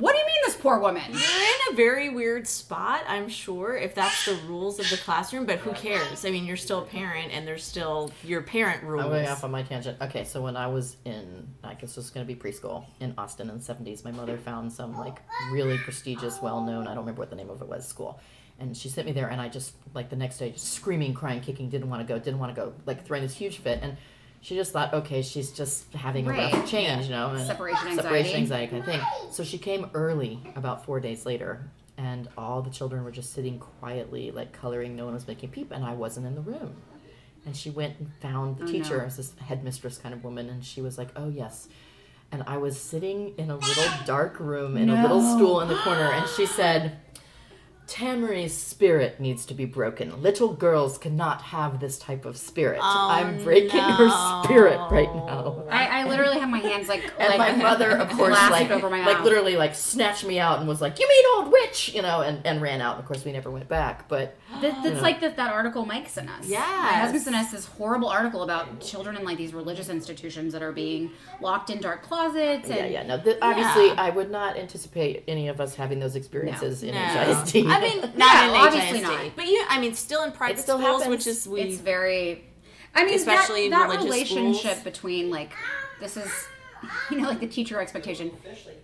[0.00, 1.02] what do you mean this poor woman?
[1.08, 5.44] You're in a very weird spot, I'm sure, if that's the rules of the classroom,
[5.44, 6.24] but who cares?
[6.24, 9.04] I mean, you're still a parent and there's still your parent rules.
[9.04, 9.98] I'm going off on my tangent.
[10.00, 13.14] Okay, so when I was in, I guess this was going to be preschool in
[13.18, 15.20] Austin in the 70s, my mother found some like
[15.52, 18.18] really prestigious, well known, I don't remember what the name of it was, school.
[18.58, 21.40] And she sent me there, and I just, like the next day, just screaming, crying,
[21.40, 23.78] kicking, didn't want to go, didn't want to go, like throwing this huge fit.
[23.80, 23.96] And
[24.40, 26.52] she just thought, okay, she's just having a Right.
[26.52, 27.30] rough change, you know?
[27.30, 28.34] And Separation Separation anxiety.
[28.34, 29.32] anxiety kind of thing.
[29.32, 33.58] So she came early, about four days later, and all the children were just sitting
[33.58, 34.96] quietly, like coloring.
[34.96, 36.74] No one was making a peep, and I wasn't in the room.
[37.46, 39.02] And she went and found the Oh, teacher, no.
[39.02, 41.68] it was this headmistress kind of woman, and she was like, "Oh yes."
[42.32, 45.76] And I was sitting in a little dark room in a little stool in the
[45.76, 46.98] corner, and she said,
[47.90, 50.22] Tamarie's spirit needs to be broken.
[50.22, 52.78] Little girls cannot have this type of spirit.
[52.80, 55.64] Oh, I'm breaking her spirit right now.
[55.68, 58.88] I, I literally have my hands like And like, my mother, of course, like, over
[58.88, 59.24] my like mouth.
[59.24, 62.46] literally, like snatched me out and was like, "You mean old witch?" You know, and,
[62.46, 62.92] and ran out.
[62.94, 64.08] And of course, we never went back.
[64.08, 65.02] But That, that's know.
[65.02, 66.46] like that, that article Mike sent us.
[66.46, 70.52] Yeah, My husband sent us this horrible article about children in like these religious institutions
[70.52, 72.68] that are being locked in dark closets.
[72.68, 73.20] And yeah, yeah, no.
[73.20, 73.94] Th- obviously, Yeah.
[73.98, 77.00] I would not anticipate any of us having those experiences in No.
[77.00, 77.70] HISD.
[77.80, 79.02] I mean, not Yeah, in obviously HISD.
[79.26, 79.36] not.
[79.36, 81.10] But you, I mean, still in private still schools, happens.
[81.10, 81.60] which is we.
[81.62, 82.44] it's very.
[82.94, 84.84] I mean, Especially that, that relationship schools.
[84.84, 85.52] between like
[86.00, 86.30] this is,
[87.10, 88.32] you know, like the teacher expectation.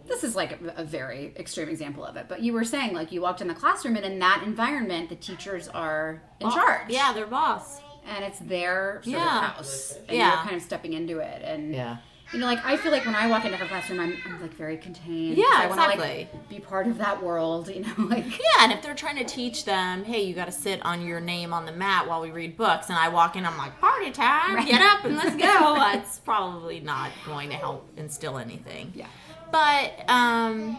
[0.06, 2.26] This is like a, a very extreme example of it.
[2.28, 5.16] But you were saying like you walked in the classroom and in that environment, the
[5.16, 6.88] teachers are in charge.
[6.88, 7.80] yeah, they're boss.
[8.08, 9.36] and it's their sort Yeah.
[9.38, 10.28] of house, and Yeah.
[10.34, 11.42] you're kind of stepping into it.
[11.42, 11.96] And yeah.
[12.32, 14.52] You know, like I feel like when I walk into her classroom, I'm, I'm like
[14.54, 15.36] very contained.
[15.38, 16.28] Yeah, I wanna, exactly.
[16.32, 17.68] like be part of that world.
[17.68, 20.52] You know, like Yeah, and if they're trying to teach them, hey, you got to
[20.52, 23.46] sit on your name on the mat while we read books, and I walk in,
[23.46, 24.66] I'm like, party time, Right.
[24.66, 25.74] get up and let's go.
[25.76, 28.92] That's probably not going to help instill anything.
[28.94, 29.06] yeah.
[29.52, 30.74] But um,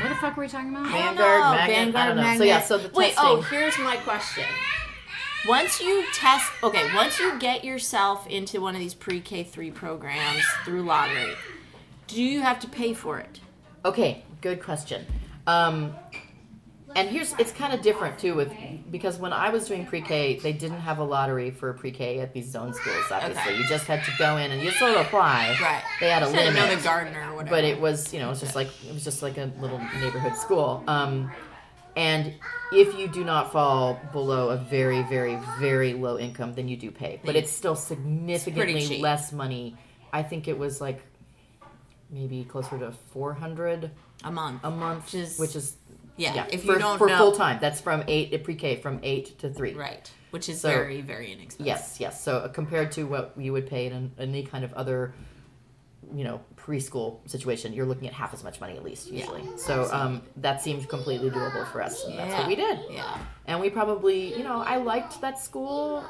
[0.00, 0.86] What the fuck were we talking about?
[0.86, 2.38] I don't Vanguard, know, Magnet, I Vanguard, don't know.
[2.38, 3.14] So, yeah, so the wait.
[3.18, 4.44] Oh, here's my question.
[5.48, 10.42] Once you test, okay, once you get yourself into one of these pre-K three programs
[10.64, 11.34] through lottery,
[12.06, 13.40] do you have to pay for it?
[13.84, 15.04] Okay, good question.
[15.46, 15.94] Um,
[16.96, 18.50] and here's it's kind of different too with
[18.90, 22.50] because when I was doing pre-K, they didn't have a lottery for pre-K at these
[22.50, 23.04] zone schools.
[23.10, 23.58] Obviously, Okay.
[23.58, 25.56] you just had to go in and you sort of apply.
[25.60, 25.82] Right.
[26.00, 26.54] They had a limit.
[26.54, 27.50] known the gardener or whatever.
[27.56, 29.78] but it was you know it was just like it was just like a little
[30.00, 31.30] neighborhood school um,
[31.96, 32.34] and
[32.72, 36.90] if you do not fall below a very very very low income then you do
[36.90, 39.02] pay but it's still significantly cheap.
[39.02, 39.74] less money
[40.12, 41.02] i think it was like
[42.10, 43.90] maybe closer to 400
[44.24, 44.60] a month.
[44.64, 45.76] a month Which is- which is
[46.18, 49.38] yeah, if for, you don't for know, full time that's from 8 pre-k from 8
[49.40, 50.10] to 3 right?
[50.30, 51.66] Which is So- very very inexpensive.
[51.66, 52.24] Yes, yes.
[52.24, 55.12] So uh, compared to what you would pay in an, any kind of other,
[56.14, 59.42] you know, preschool situation, you're looking at half as much money at least usually.
[59.56, 62.80] So um, that seemed completely doable for us, and that's what we did.
[62.90, 63.18] Yeah.
[63.46, 66.04] And we probably, you know, I liked that school.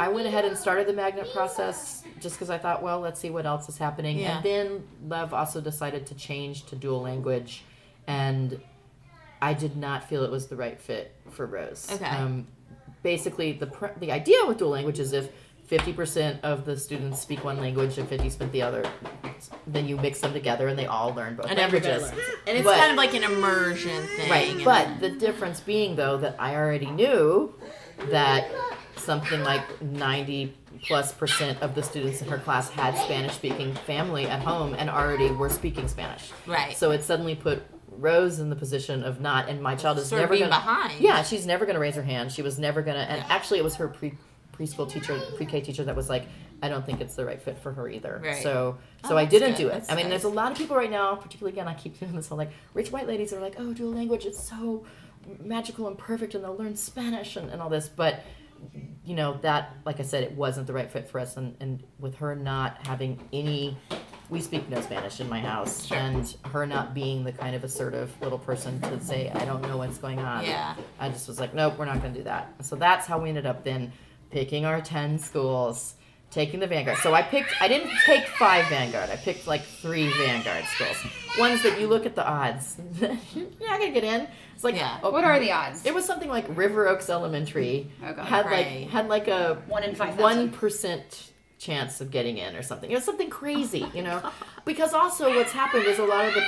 [0.00, 3.30] I went ahead and started the magnet process just because I thought, well, let's see
[3.30, 4.18] what else is happening.
[4.18, 4.36] Yeah.
[4.36, 7.64] And then Love also decided to change to dual language,
[8.06, 8.60] and
[9.42, 11.88] I did not feel it was the right fit for Rose.
[11.90, 12.04] Okay.
[12.04, 12.46] Um,
[13.02, 15.30] basically, the pr- the idea with dual language is if
[15.68, 18.84] fifty percent of the students speak one language and fifty speak the other,
[19.66, 22.02] then you mix them together and they all learn both And languages.
[22.02, 22.14] learns.
[22.46, 24.30] And it's But- kind of like an immersion thing.
[24.30, 27.54] Right, but the difference being though that I already knew
[28.10, 28.48] that
[28.96, 34.26] something like 90 plus percent of the students in her class had Spanish speaking family
[34.26, 36.30] at home and already were speaking Spanish.
[36.46, 36.76] Right.
[36.76, 40.20] So it suddenly put Rose in the position of not, and my child is Sort
[40.20, 41.00] never gonna, behind.
[41.00, 42.30] Yeah, she's never going to raise her hand.
[42.30, 43.26] She was never going to, and Yeah.
[43.34, 44.14] actually, it was her pre
[44.58, 46.24] preschool teacher, pre K teacher that was like,
[46.62, 48.20] I don't think it's the right fit for her either.
[48.24, 48.42] Right.
[48.42, 49.58] So, Oh, so I didn't good.
[49.58, 49.72] do it.
[49.72, 50.22] That's I mean, nice.
[50.22, 52.50] there's a lot of people right now, particularly again, I keep doing this whole like
[52.74, 54.84] rich white ladies are like, oh, dual language, it's so
[55.40, 58.24] magical and perfect, and they'll learn Spanish and, and all this, but
[59.04, 61.80] you know that like i said it wasn't the right fit for us and, and
[62.00, 63.76] with her not having any
[64.30, 65.96] we speak no spanish in my house Sure.
[65.96, 69.76] and her not being the kind of assertive little person to say i don't know
[69.76, 70.74] what's going on Yeah.
[70.98, 73.28] i just was like nope we're not going to do that so that's how we
[73.28, 73.92] ended up then
[74.30, 75.94] picking our 10 schools
[76.30, 80.10] taking the vanguard so i picked i didn't take five vanguard i picked like three
[80.18, 80.96] vanguard schools
[81.38, 83.10] ones that you look at the odds you're
[83.60, 84.98] not going to get in it's like Yeah.
[85.02, 85.86] oh, What are the odds?
[85.86, 88.26] it was something like River Oaks Elementary Oh, God.
[88.26, 88.80] had Right.
[88.82, 90.20] like had like a One in 5,000.
[90.22, 91.27] one percent
[91.58, 92.90] chance of getting in or something.
[92.90, 94.22] It was something crazy, you know.
[94.64, 96.42] Because also what's happened is a lot of the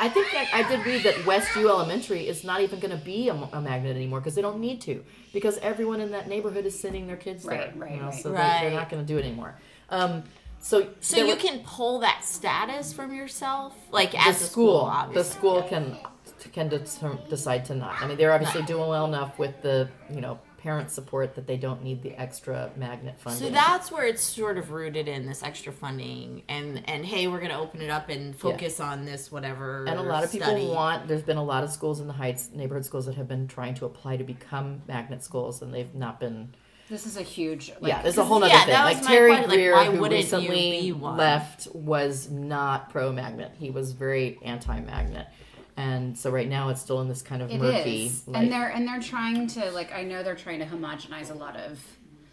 [0.00, 3.28] I think that I did read that Westview Elementary is not even going to be
[3.28, 6.78] a, a magnet anymore because they don't need to because everyone in that neighborhood is
[6.78, 7.58] sending their kids there.
[7.58, 8.14] Right, right, you know, right.
[8.14, 8.60] So They, Right.
[8.62, 9.56] they're not going to do it anymore.
[9.90, 10.22] Um,
[10.58, 14.86] so So you were- can pull that status from yourself, like the as a school,
[14.90, 15.98] school, the school can
[16.52, 18.00] can deter- decide to not.
[18.00, 21.56] I mean, they're obviously doing well enough with the you know parent support that they
[21.56, 23.40] don't need the extra magnet funding.
[23.40, 27.38] So that's where it's sort of rooted in this extra funding, and and hey, we're
[27.38, 29.84] gonna open it up and focus on this whatever.
[29.86, 31.06] and a lot of people want.
[31.06, 33.74] There's been a lot of schools in the Heights neighborhood schools that have been trying
[33.74, 36.52] to apply to become magnet schools, and they've not been.
[36.90, 37.70] This is a huge.
[37.80, 38.70] Like, yeah, there's a whole other yeah, thing.
[38.70, 42.90] that Like was my Terry question, like, Grier, why who wouldn't recently left, was not
[42.90, 43.52] pro magnet.
[43.56, 45.28] He was very anti magnet,
[45.76, 48.06] and so right now it's still in this kind of It murky.
[48.06, 49.92] is, like- and they're and they're trying to like.
[49.92, 51.78] I know they're trying to homogenize a lot of.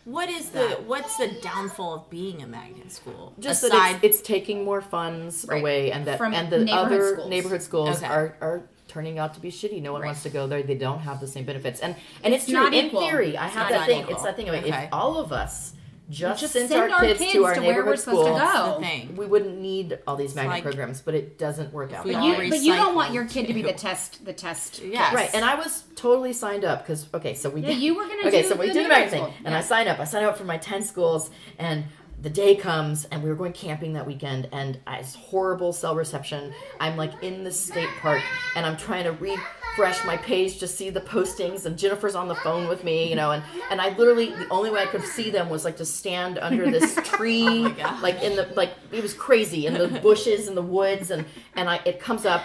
[0.06, 3.34] What is the what's the downfall of being a magnet school?
[3.40, 5.62] just aside that it's, it's taking more funds Right.
[5.62, 7.30] away and that From and the neighborhood other schools.
[7.30, 8.08] neighborhood schools Okay.
[8.08, 10.08] are, are turning out to be shitty no one Right.
[10.08, 12.62] wants to go there they don't have the same benefits and and it's, It's true
[12.62, 13.00] not in equal.
[13.08, 14.14] theory i It's have not that thing equal.
[14.16, 14.56] it's that thing of.
[14.56, 14.70] Okay.
[14.84, 15.74] if all of us
[16.10, 18.44] just, Just sent send our kids, to our to where neighborhood we're supposed school to
[18.44, 18.80] go.
[18.82, 19.16] thing.
[19.16, 22.20] we wouldn't need all these magnet like- programs but it doesn't work out we that
[22.20, 24.24] all You, but you don't want your kid to be the test.
[24.26, 24.82] The test.
[24.84, 25.14] Yes.
[25.14, 27.78] Right, and I was totally signed up because okay, so we Yeah, did.
[27.78, 29.34] you were gonna Okay, do so we did the magnet thing, school.
[29.46, 29.60] and Yeah.
[29.60, 30.00] I signed up.
[30.00, 31.86] I signed up for my ten schools, and
[32.24, 36.54] the day comes, and we were going camping that weekend, and it's horrible cell reception.
[36.80, 38.22] I'm like in the state park,
[38.56, 42.36] and I'm trying to refresh my page to see the postings, and Jennifer's on the
[42.36, 45.30] phone with me, you know, and and I literally the only way I could see
[45.32, 48.02] them was like to stand under this tree, God.
[48.02, 51.70] like in the like it was crazy in the bushes and the woods, and and
[51.70, 52.44] I it comes up,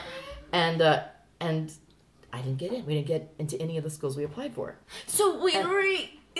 [0.52, 1.04] and uh,
[1.38, 1.72] and
[2.32, 2.84] I didn't get in.
[2.84, 4.76] We didn't get into any of the schools we applied for.
[5.06, 5.84] So we And- were.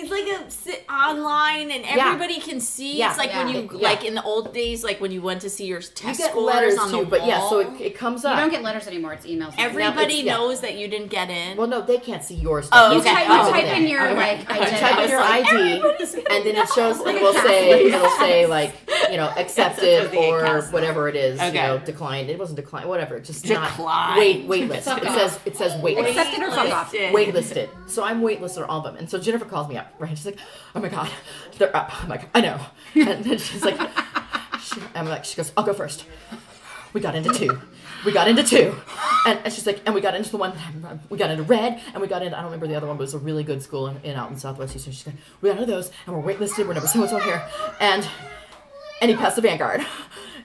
[0.01, 2.07] It's like a sit online and Yeah.
[2.13, 2.97] everybody can see.
[2.97, 3.09] Yeah.
[3.09, 3.89] It's like when you Yeah.
[3.89, 6.31] like in the old days, like when you went to see your You test get
[6.31, 8.37] scores letters on the too, but yeah, so it, it comes You up.
[8.39, 9.13] don't get letters anymore.
[9.13, 9.57] It's emails.
[9.57, 9.65] now.
[9.65, 10.37] Everybody it's- yeah.
[10.37, 11.57] knows that you didn't get in.
[11.57, 12.69] well, no, they can't see yours.
[12.71, 12.93] Oh, stuff.
[12.93, 13.13] You okay.
[13.13, 14.15] type, oh, you Oh, type in your Okay.
[14.15, 14.51] like.
[14.51, 15.81] I You type in your ID,
[16.29, 18.73] and then it shows, and it will say, it'll say like,
[19.11, 21.61] you know, accepted or whatever it is, you Okay.
[21.67, 22.29] know, declined.
[22.29, 23.77] It wasn't declined, whatever, just Declined.
[23.79, 24.83] not wait, waitlist.
[24.83, 26.09] Fuck It says, it says waitlist.
[26.09, 26.93] Accepted or fuck off.
[26.93, 27.11] Waitlisted.
[27.11, 27.69] waitlisted.
[27.87, 28.95] So I'm waitlisted on all of them.
[28.97, 30.09] And so Jennifer calls me up, right?
[30.09, 30.39] She's like,
[30.75, 31.09] oh my God,
[31.57, 32.03] they're up.
[32.03, 32.59] I'm like, I know.
[32.95, 33.79] And then she's like,
[34.61, 36.05] she, I'm like, she goes, I'll go first.
[36.93, 37.59] We got into two.
[38.05, 38.75] We got into two.
[39.25, 40.53] And, and she's like, and we got into the one,
[41.09, 43.03] we got into red, and we got into, I don't remember the other one, but
[43.03, 44.93] it was a really good school in, in out in Southwest Houston.
[44.93, 47.43] She's like, we got into those, and we're waitlisted, we're number so and so here.
[47.79, 48.07] And,
[49.01, 49.85] and he passed the Vanguard.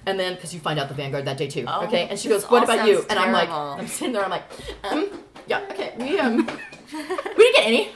[0.07, 1.65] And then, because you find out the Vanguard that day too.
[1.67, 2.09] Oh, okay.
[2.09, 3.07] And she goes, what about you?
[3.09, 3.49] And I'm like.
[3.49, 4.45] I'm sitting there, I'm like,
[4.83, 5.09] um,
[5.47, 6.37] yeah, okay, we, um,
[6.93, 7.91] we didn't get any.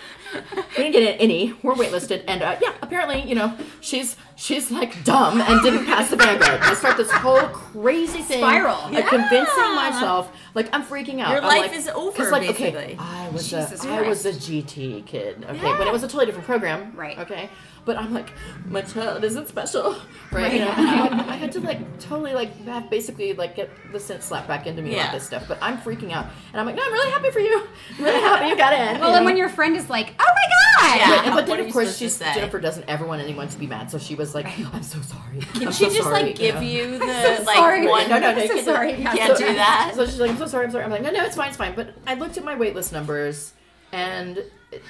[0.77, 1.55] We didn't get any.
[1.63, 6.11] We're waitlisted, and uh, yeah, apparently, you know, she's she's like dumb and didn't pass
[6.11, 6.61] the Vanguard.
[6.61, 8.91] I start this whole crazy thing, Spiral.
[8.93, 11.31] like convincing myself, like I'm freaking out.
[11.31, 12.97] Your I'm life like- is over, 'cause, like, okay, basically.
[13.01, 16.27] I was Jesus a I was a GT kid, okay, but it was a totally
[16.27, 17.19] different program, Right.
[17.19, 17.49] Okay,
[17.89, 18.31] but I'm like,
[18.69, 19.97] my child isn't special,
[20.31, 20.53] right?
[20.53, 21.11] You know, Right.
[21.13, 24.67] I, I had to like totally like have basically like get the sense slapped back
[24.67, 25.05] into me Yeah.
[25.05, 27.41] about this stuff, but I'm freaking out, and I'm like, no, I'm really happy for
[27.41, 27.67] you,
[27.99, 29.01] I'm really happy you got in.
[29.01, 29.29] Well, you and know?
[29.29, 31.11] when your friend is like, "Oh my god!" Yeah.
[31.21, 32.35] Right, but then of course supposed to she's?
[32.37, 35.41] Jennifer doesn't ever want anyone to be mad, so she was like, "I'm so sorry."
[35.41, 36.61] Can I'm she so just sorry," like give know?
[36.61, 37.07] you the
[37.39, 37.87] so like sorry.
[37.89, 38.09] one?
[38.09, 38.93] No, no, no, I'm so can't sorry.
[38.93, 39.01] that.
[39.01, 39.93] Yeah, Can't so- do that.
[39.97, 41.57] So she's like, "I'm so sorry, I'm sorry." I'm like, "No, no, it's fine, it's
[41.57, 43.55] fine." But I looked at my waitlist numbers,
[43.93, 44.39] and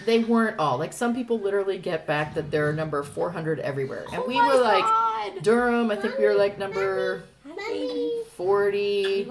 [0.06, 4.22] they weren't all like some people literally get back that they're number 400 everywhere, and
[4.26, 5.42] we Oh my were like God.
[5.42, 5.90] Durham.
[5.90, 7.22] I think we were like number
[8.36, 9.28] 40,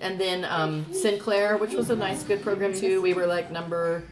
[0.00, 3.00] and then um, Sinclair, which was a nice, good program too.
[3.02, 4.02] We were like number.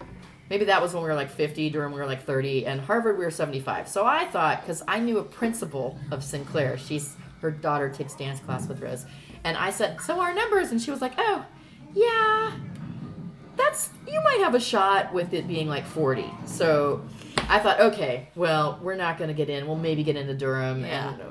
[0.49, 3.19] Maybe that was when we were like 50, Durham we were like 30, and Harvard
[3.19, 3.89] we were 75.
[3.89, 8.39] So I thought, because I knew a principal of Sinclair, she's her daughter takes dance
[8.41, 9.07] class with Rose,
[9.45, 11.45] and I said, "So our numbers," and she was like, "Oh,
[11.95, 12.53] yeah,
[13.57, 17.03] that's you might have a shot with it being like 40." So
[17.49, 19.67] I thought, okay, well, we're not going to get in.
[19.67, 21.11] We'll maybe get into Durham, Yeah.
[21.15, 21.23] and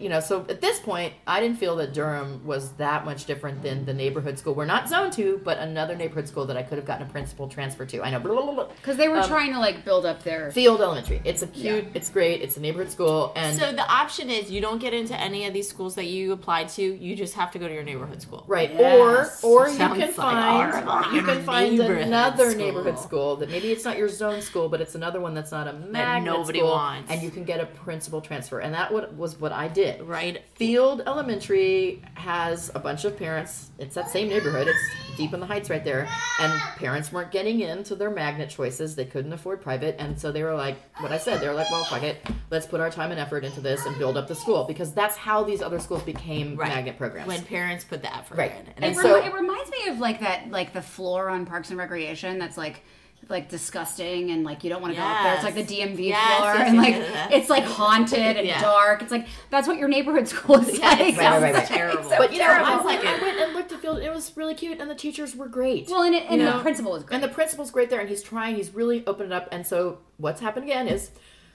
[0.00, 3.62] you know, so at this point, I didn't feel that Durham was that much different
[3.62, 4.54] than the neighborhood school.
[4.54, 7.48] We're not zoned to, but another neighborhood school that I could have gotten a principal
[7.48, 8.02] transfer to.
[8.02, 8.20] I know.
[8.20, 10.50] Because they were Um, trying to like build up their.
[10.52, 11.20] Field Elementary.
[11.24, 11.86] It's a cute.
[11.94, 12.42] It's great.
[12.42, 15.52] It's a neighborhood school, and So the option is you don't get into any of
[15.54, 16.82] these schools that you applied to.
[16.82, 18.44] You just have to go to your neighborhood school.
[18.46, 19.42] Right, Yes.
[19.42, 22.58] or or you can like find our you can find another school.
[22.64, 25.66] neighborhood school that maybe it's not your zone school, but it's another one that's not
[25.68, 27.10] a magnet nobody school, wants.
[27.10, 28.58] and you can get a principal transfer.
[28.60, 30.02] And that what was what I did.
[30.02, 30.42] Right.
[30.54, 33.70] Field Elementary has a bunch of parents.
[33.78, 34.68] It's that same neighborhood.
[34.68, 36.08] It's deep in the heights right there.
[36.40, 38.94] And parents weren't getting into their magnet choices.
[38.94, 39.96] They couldn't afford private.
[39.98, 42.18] And so they were like, what I said, they were like, well, fuck it.
[42.50, 44.64] Let's put our time and effort into this and build up the school.
[44.64, 46.68] Because that's how these other schools became Right.
[46.68, 47.28] magnet programs.
[47.28, 48.52] When parents put the effort Right.
[48.52, 48.66] in.
[48.76, 51.46] And It, it's- so- remi- it reminds me of like that, like the floor on
[51.46, 52.38] Parks and Recreation.
[52.38, 52.82] That's like,
[53.30, 55.34] like disgusting and like you don't want to go up there.
[55.34, 57.30] It's like the DMV Yes, floor yes, and like yes, yes.
[57.32, 58.60] it's like haunted and Yeah.
[58.60, 59.02] dark.
[59.02, 61.00] It's like that's what your neighborhood school is Yeah, like.
[61.00, 61.66] it sounds right, right.
[61.66, 62.02] terrible.
[62.10, 62.46] So but you know.
[62.50, 63.98] I, Sounds like I went and looked at Field.
[63.98, 65.88] It was really cute, and the teachers were great.
[65.88, 67.14] well, and, it, and You the know, principal was great.
[67.16, 68.56] And the principal's great there, and he's trying.
[68.56, 69.48] He's really opened it up.
[69.52, 71.10] And so what's happened again is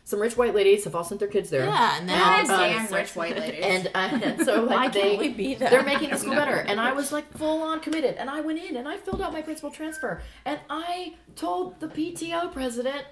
[0.06, 1.66] some rich white ladies have all sent their kids there.
[1.66, 3.64] Yeah, and then um, damn rich white ladies.
[3.66, 5.72] And, uh, and so Why like can't we they be that?
[5.72, 6.58] they're making the school better.
[6.58, 8.16] And I was like full on committed.
[8.16, 10.22] And I went in and I filled out my principal transfer.
[10.46, 13.04] And I told the PTO president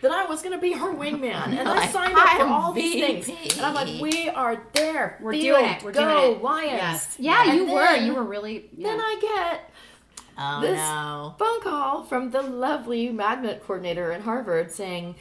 [0.00, 1.48] that I was going to be her wingman.
[1.58, 3.56] And I signed up for I'm all these things.
[3.58, 5.18] And I'm like, we are there.
[5.20, 5.82] We're Field, doing it.
[5.82, 6.42] We're go, doing it.
[6.42, 6.72] Lions.
[6.72, 7.16] Yes.
[7.18, 7.96] Yeah, And you were.
[7.96, 8.70] You were really.
[8.76, 8.88] Yeah.
[8.90, 9.70] Then I get
[10.38, 11.34] Oh this no.
[11.38, 15.16] phone call from the lovely magnet coordinator at Harvard saying,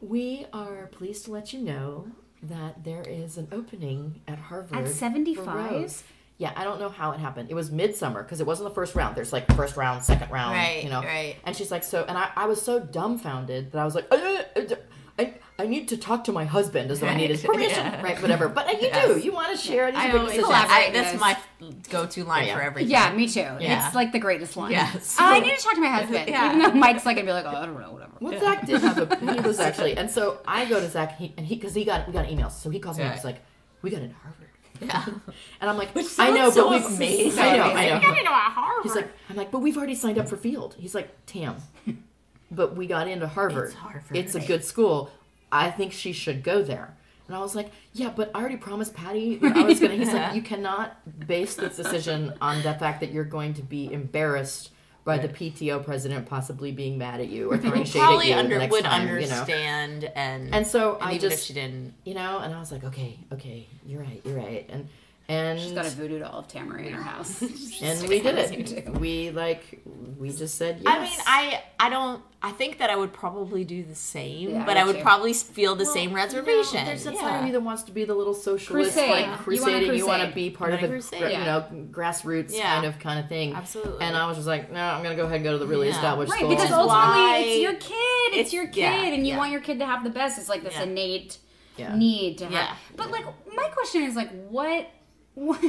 [0.00, 2.08] We are pleased to let you know
[2.42, 4.78] that there is an opening at Harvard.
[4.78, 5.72] At for 75?
[5.72, 6.02] Rose."
[6.38, 7.50] Yeah, I don't know how it happened.
[7.50, 9.14] It was midsummer because it wasn't the first round.
[9.14, 11.02] There's like first round, second round, Right, you know.
[11.02, 11.36] right.
[11.44, 14.16] And she's like, so, and I, I was so dumbfounded that I was like, uh,
[14.56, 14.74] uh, uh,
[15.60, 17.84] I, I need to talk to my husband as though I need his Right, permission,
[17.84, 18.02] yeah.
[18.02, 18.20] right?
[18.22, 18.48] Whatever.
[18.48, 19.06] But uh, you Yes.
[19.14, 19.18] do.
[19.20, 20.20] You want to share these I big know.
[20.26, 20.46] decisions.
[20.46, 21.36] collaborate, that's my
[21.90, 22.56] go-to line Yeah.
[22.56, 22.90] for everything.
[22.90, 23.40] Yeah, me too.
[23.40, 23.86] Yeah.
[23.86, 24.72] It's like the greatest line.
[24.72, 25.16] Yes.
[25.20, 26.28] Uh, I need to talk to my husband.
[26.28, 26.46] Yeah.
[26.54, 28.12] Even though Mike's like, gonna be like, oh, I don't know, whatever.
[28.20, 29.16] Well, Zach did have a.
[29.34, 32.06] He was actually, and so I go to Zach, he, and he because he got
[32.06, 33.04] we got emails, so he calls me.
[33.04, 33.40] and He's like,
[33.82, 34.48] "We got into Harvard,"
[34.80, 35.04] Yeah.
[35.60, 37.38] and I'm like, "I know, so but we've amazing.
[37.42, 37.76] I know, amazing.
[37.78, 37.94] I know.
[37.96, 38.82] You gotta know Harvard.
[38.84, 40.74] He's like, I'm like, but we've already signed up for Field.
[40.78, 41.56] He's like, Tam,
[42.50, 43.66] but we got into Harvard.
[43.68, 44.16] It's Harvard.
[44.16, 45.10] It's a good school.
[45.52, 46.96] I think she should go there.
[47.26, 49.94] And I was like, yeah, but I already promised Patty that I was gonna.
[49.94, 50.96] He's like, you cannot
[51.28, 54.70] base this decision on the fact that you're going to be embarrassed
[55.04, 57.62] by the PTO president possibly being mad at you or mhm.
[57.62, 59.20] throwing shade at you the under, next would time, you know.
[59.20, 62.58] understand and And so and I even just, if she didn't you know, and I
[62.58, 64.88] was like, okay, okay, you're right, you're right, and
[65.30, 67.40] and She's got a voodoo doll of Tamarie in her house.
[67.82, 68.88] and we did it.
[68.98, 69.80] We like
[70.18, 70.86] we just said yes.
[70.86, 72.22] I mean, I I don't.
[72.42, 75.02] I think that I would probably do the same, Yeah, but I would too.
[75.02, 76.86] probably feel the Well, same you know, reservation.
[76.86, 77.20] there's that yeah.
[77.20, 79.10] side of you that wants to be the little socialist, Crusade.
[79.10, 79.94] like You wanna crusading.
[79.94, 81.20] You want to be part of Wanna a crusade.
[81.20, 81.28] Yeah.
[81.38, 82.72] you know grassroots Yeah.
[82.74, 83.52] kind of kind of thing.
[83.54, 84.04] Absolutely.
[84.04, 85.88] And I was just like, no, I'm gonna go ahead and go to the really
[85.88, 85.94] Yeah.
[85.96, 86.48] established Right, school.
[86.50, 87.94] because is ultimately why- it's your kid.
[88.28, 89.38] It's, It's- your kid, yeah, and you yeah.
[89.38, 90.38] want your kid to have the best.
[90.38, 90.82] It's like this Yeah.
[90.84, 91.38] innate
[91.76, 91.94] Yeah.
[91.94, 92.52] need to have.
[92.54, 92.74] Yeah.
[92.96, 93.24] But like,
[93.54, 94.88] my question is like, what,
[95.40, 95.64] what,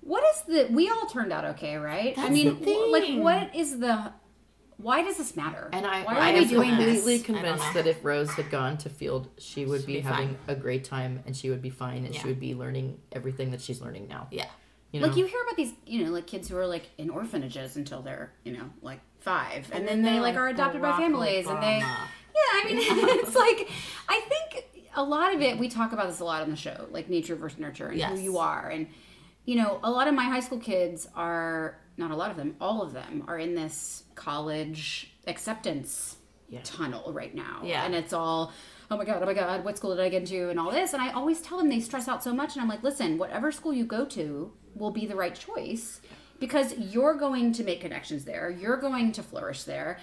[0.00, 0.72] what is the?
[0.72, 2.16] We all turned out okay, right?
[2.16, 4.12] I mean, the wh- like, what is the?
[4.78, 5.70] Why does this matter?
[5.72, 8.76] And I, why i we am doing completely I convinced that if Rose had gone
[8.78, 10.38] to field, she would She'd be, be having fine.
[10.48, 12.20] a great time and she would be fine and Yeah.
[12.20, 14.28] she would be learning everything that she's learning now.
[14.30, 14.44] yeah.
[14.92, 15.06] You know?
[15.08, 18.02] Like you hear about these, you know, like kids who are like in orphanages until
[18.02, 21.62] they're, you know, like five, and, then, they they're like are adopted by families, and
[21.62, 21.96] they, yeah,
[22.36, 23.68] I mean, it's like
[24.08, 25.58] I think a lot of it.
[25.58, 28.16] We talk about this a lot on the show, like nature versus nurture, and who
[28.18, 28.86] you are, and
[29.46, 32.54] you know, a lot of my high school kids are not a lot of them,
[32.60, 36.16] all of them are in this college acceptance
[36.48, 36.60] Yeah.
[36.62, 37.84] tunnel right now, Yeah.
[37.86, 38.52] and it's all.
[38.90, 39.20] Oh my god!
[39.22, 39.64] Oh my god!
[39.64, 40.48] What school did I get into?
[40.50, 42.68] And all this, and I always tell them they stress out so much, and I'm
[42.68, 46.00] like, listen, whatever school you go to will be the right choice,
[46.38, 48.48] because you're going to make connections there.
[48.48, 49.98] You're going to flourish there.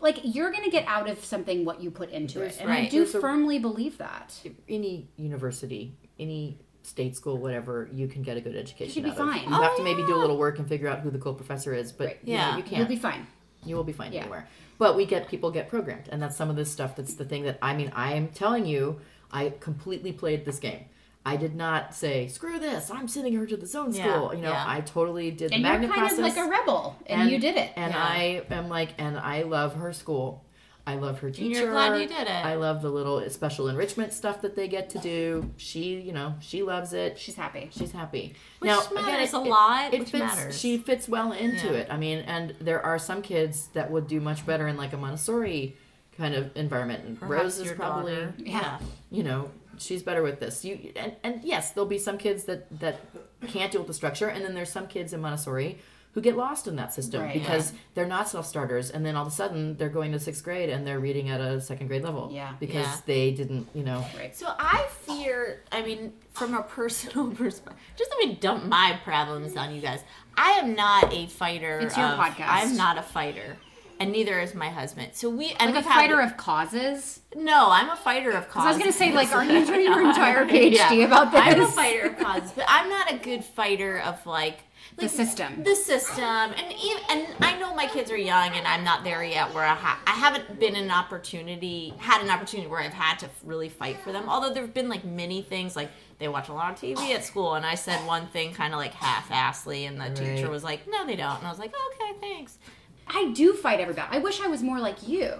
[0.00, 2.70] Like you're going to get out of something what you put into There's- it, and
[2.72, 4.38] I do there's a- firmly believe that.
[4.68, 8.86] any university, any state school, whatever, you can get a good education.
[8.86, 9.32] You should be out of.
[9.34, 9.42] fine.
[9.48, 11.18] You Oh, have to oh, maybe do a little work and figure out who the
[11.18, 12.18] cool professor is, but Right.
[12.24, 12.50] you know, Yeah.
[12.56, 12.88] you You'll can't.
[12.88, 13.26] be fine.
[13.64, 14.20] you will be fine Yeah.
[14.20, 14.48] anywhere.
[14.78, 16.94] But we get people get programmed, and that's some of this stuff.
[16.96, 17.90] That's the thing that I mean.
[17.94, 19.00] I am telling you,
[19.32, 20.84] I completely played this game.
[21.26, 22.90] I did not say screw this.
[22.90, 24.34] I'm sending her to the zone Yeah, school.
[24.34, 24.64] You know, yeah.
[24.66, 26.18] I totally did And the you're kind process.
[26.18, 27.70] of like a rebel, and, you did it.
[27.76, 28.02] And Yeah.
[28.02, 30.44] I am like, and I love her school.
[30.88, 31.60] I love her teacher.
[31.60, 32.30] you're glad you did it.
[32.30, 35.50] I love the little special enrichment stuff that they get to do.
[35.58, 37.18] She, you know, she loves it.
[37.18, 37.68] She's happy.
[37.72, 38.34] She's happy.
[38.60, 40.24] Which now, matters again, a lot, It, which fits.
[40.24, 40.58] matters.
[40.58, 41.72] She fits well into Yeah.
[41.80, 41.88] it.
[41.90, 44.96] I mean, and there are some kids that would do much better in like a
[44.96, 45.76] Montessori
[46.16, 47.04] kind of environment.
[47.04, 48.34] And Perhaps Rose is probably, daughter.
[48.38, 48.78] Yeah.
[49.10, 50.64] you know, she's better with this.
[50.64, 52.98] You and, and yes, there'll be some kids that that
[53.46, 55.78] can't deal with the structure, and then there's some kids in Montessori
[56.18, 57.32] who get lost in that system Right.
[57.32, 60.42] because they're not self starters, and then all of a sudden they're going to sixth
[60.42, 62.28] grade and they're reading at a second grade level.
[62.32, 62.54] Yeah.
[62.58, 62.96] because Yeah.
[63.06, 64.04] they didn't, you know.
[64.18, 64.34] Right.
[64.36, 69.56] So I fear, I mean, from a personal perspective, just let me dump my problems
[69.56, 70.00] on you guys.
[70.36, 71.78] I am not a fighter.
[71.78, 72.46] It's your of- podcast.
[72.48, 73.56] I'm not a fighter
[74.00, 75.10] and neither is my husband.
[75.12, 77.20] So we and Like a we've had- fighter of causes.
[77.36, 78.66] No, I'm a fighter of causes.
[78.66, 80.92] I was gonna say, like, are you doing your entire PhD Yeah.
[81.06, 81.40] about this?
[81.40, 84.58] I'm a fighter of causes, but I'm not a good fighter of like
[84.98, 85.62] The system.
[85.62, 89.22] the system, and even, and I know my kids are young, and I'm not there
[89.22, 93.18] yet where I, ha- I haven't been an opportunity had an opportunity where I've had
[93.20, 94.28] to really fight for them.
[94.28, 97.54] Although there've been like many things like they watch a lot of TV at school,
[97.54, 101.06] and I said one thing kind of like half-assly, and the teacher was like, "No,
[101.06, 102.58] they don't," and I was like, "Okay, thanks."
[103.06, 104.16] I do fight every battle.
[104.16, 105.32] I wish I was more like you.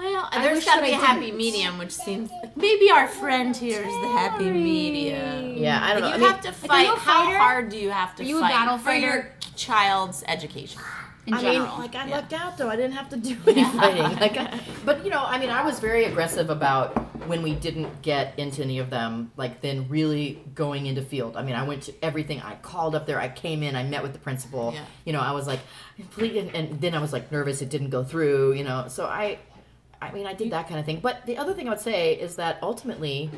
[0.00, 1.36] Well, I there's wish got to be a happy didn't.
[1.36, 5.56] medium, which seems maybe our friend here is the happy medium.
[5.58, 6.08] Yeah, I don't know.
[6.08, 6.86] You I mean, have to fight.
[6.86, 7.38] you a How fighter?
[7.38, 10.80] hard do you have to Are you fight battle for your child's education?
[11.26, 11.66] In I general.
[11.72, 12.70] mean, like I lucked out though.
[12.70, 14.04] I didn't have to do any fighting.
[14.18, 16.96] Like, I, but you know, I mean, I was very aggressive about
[17.28, 19.30] when we didn't get into any of them.
[19.36, 21.36] Like then really going into field.
[21.36, 22.40] I mean, I went to everything.
[22.40, 23.20] I called up there.
[23.20, 23.76] I came in.
[23.76, 24.72] I met with the principal.
[24.74, 24.84] Yeah.
[25.04, 25.60] You know, I was like,
[26.12, 27.60] please, and, and then I was like nervous.
[27.60, 28.54] It didn't go through.
[28.54, 29.38] You know, so I,
[30.02, 31.00] I mean, I did that kind of thing.
[31.00, 33.30] But the other thing I would say is that ultimately,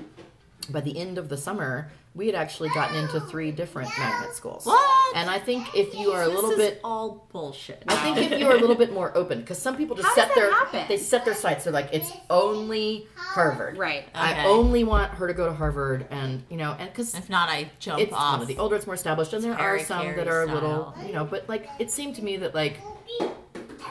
[0.71, 4.67] by the end of the summer, we had actually gotten into three different magnet schools.
[4.67, 5.17] What?
[5.17, 7.83] And I think if you are a This little is bit all bullshit.
[7.89, 10.35] I think if you're a little bit more open, because some people just How set
[10.35, 10.85] their happen?
[10.89, 11.65] they set their sights.
[11.65, 13.79] They're like, it's only Harvard.
[13.79, 14.03] right.
[14.09, 14.11] Okay.
[14.15, 17.49] I only want her to go to Harvard, and you know, and because if not,
[17.49, 18.35] I jump it's off.
[18.35, 20.47] you know, the older it's more established, and there are some Carey that are a
[20.47, 21.07] little, style.
[21.07, 22.79] you know, but like it seemed to me that like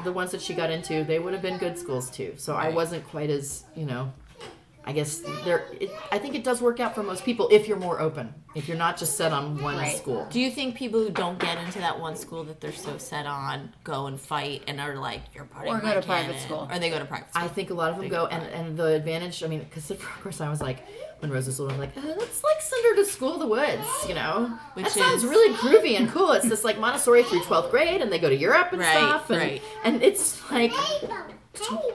[0.04, 2.34] the ones that she got into, they would have been good schools too.
[2.38, 4.12] So I wasn't quite as you know.
[4.84, 5.68] I guess there.
[5.80, 8.34] It, I think it does work out for most people if you're more open.
[8.56, 9.96] If you're not just set on one Right.
[9.96, 10.26] school.
[10.32, 13.28] Do you think people who don't get into that one school that they're so set
[13.28, 16.68] on go and fight and are like, "You're putting Or go to kid private school.
[16.70, 17.44] or they go to private school?
[17.44, 20.02] I think a lot of them go, and, and the advantage, I mean, because of
[20.24, 20.80] course I was like,
[21.22, 23.40] when Rose was little, I was like, uh, let's like send her to school of
[23.40, 24.58] the woods, you know?
[24.74, 26.32] Which that sounds is- really groovy and cool.
[26.34, 29.30] It's this like Montessori through 12th grade, and they go to Europe and Right, stuff.
[29.30, 29.62] And, right.
[29.84, 30.74] and it's like,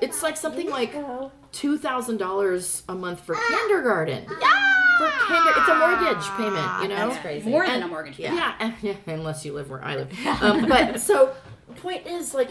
[0.01, 4.25] it's like something like $2,000 a month for kindergarten.
[4.41, 4.73] Yeah.
[4.99, 7.09] For kinder, it's a mortgage payment, you know?
[7.11, 7.51] That's crazy.
[7.51, 8.19] More than And- a mortgage.
[8.19, 8.55] yeah.
[8.59, 10.09] Yeah, yeah, unless you live where I live.
[10.41, 11.35] Um, but so,
[11.77, 12.51] point is, like,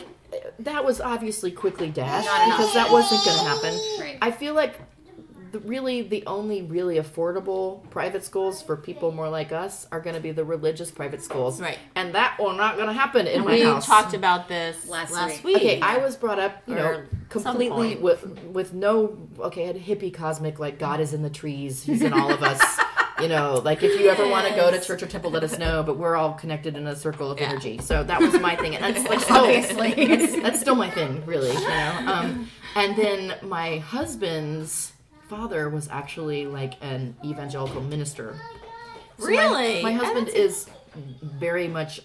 [0.59, 2.57] that was obviously quickly dashed Not enough.
[2.59, 3.79] because that wasn't going to happen.
[3.99, 4.17] Right.
[4.21, 4.79] I feel like
[5.55, 10.15] the, really the only really affordable private schools for people more like us are going
[10.15, 11.61] to be the religious private schools.
[11.61, 11.79] Right.
[11.95, 13.85] And that will not going to happen in my we house.
[13.85, 15.55] talked about this Last last, week.
[15.55, 15.55] week.
[15.57, 19.67] Okay, I was brought up, you know, Or some completely with with no okay, I
[19.67, 22.61] had hippie cosmic like God is in the trees, He's in all of us.
[23.21, 25.57] You know, like if you ever want to go to church or temple, let us
[25.57, 25.83] know.
[25.83, 27.47] But we're all connected in a circle of Yeah.
[27.47, 27.77] energy.
[27.77, 29.93] So that was my thing, and that's like still, Obviously.
[30.05, 31.53] that's, that's still my thing, really.
[31.53, 32.03] You know.
[32.07, 34.91] Um, and then my husband's
[35.29, 38.35] father was actually like an evangelical minister.
[39.17, 39.81] So Really?
[39.81, 40.69] my, husband That's- is
[41.21, 42.01] very much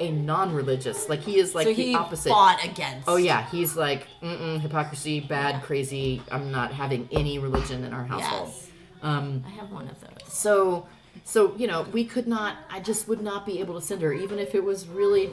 [0.00, 1.08] a non-religious.
[1.08, 2.30] Like he is like so the he opposite.
[2.30, 3.06] fought against.
[3.08, 6.22] Oh yeah, he's like mm-mm, hypocrisy, bad, crazy.
[6.30, 8.48] I'm not having any religion in our household.
[8.48, 8.66] Yes.
[9.02, 10.32] Um, I have one of those.
[10.32, 10.86] so,
[11.24, 12.56] so you know, we could not.
[12.70, 15.30] I just would not be able to send her, even if it was really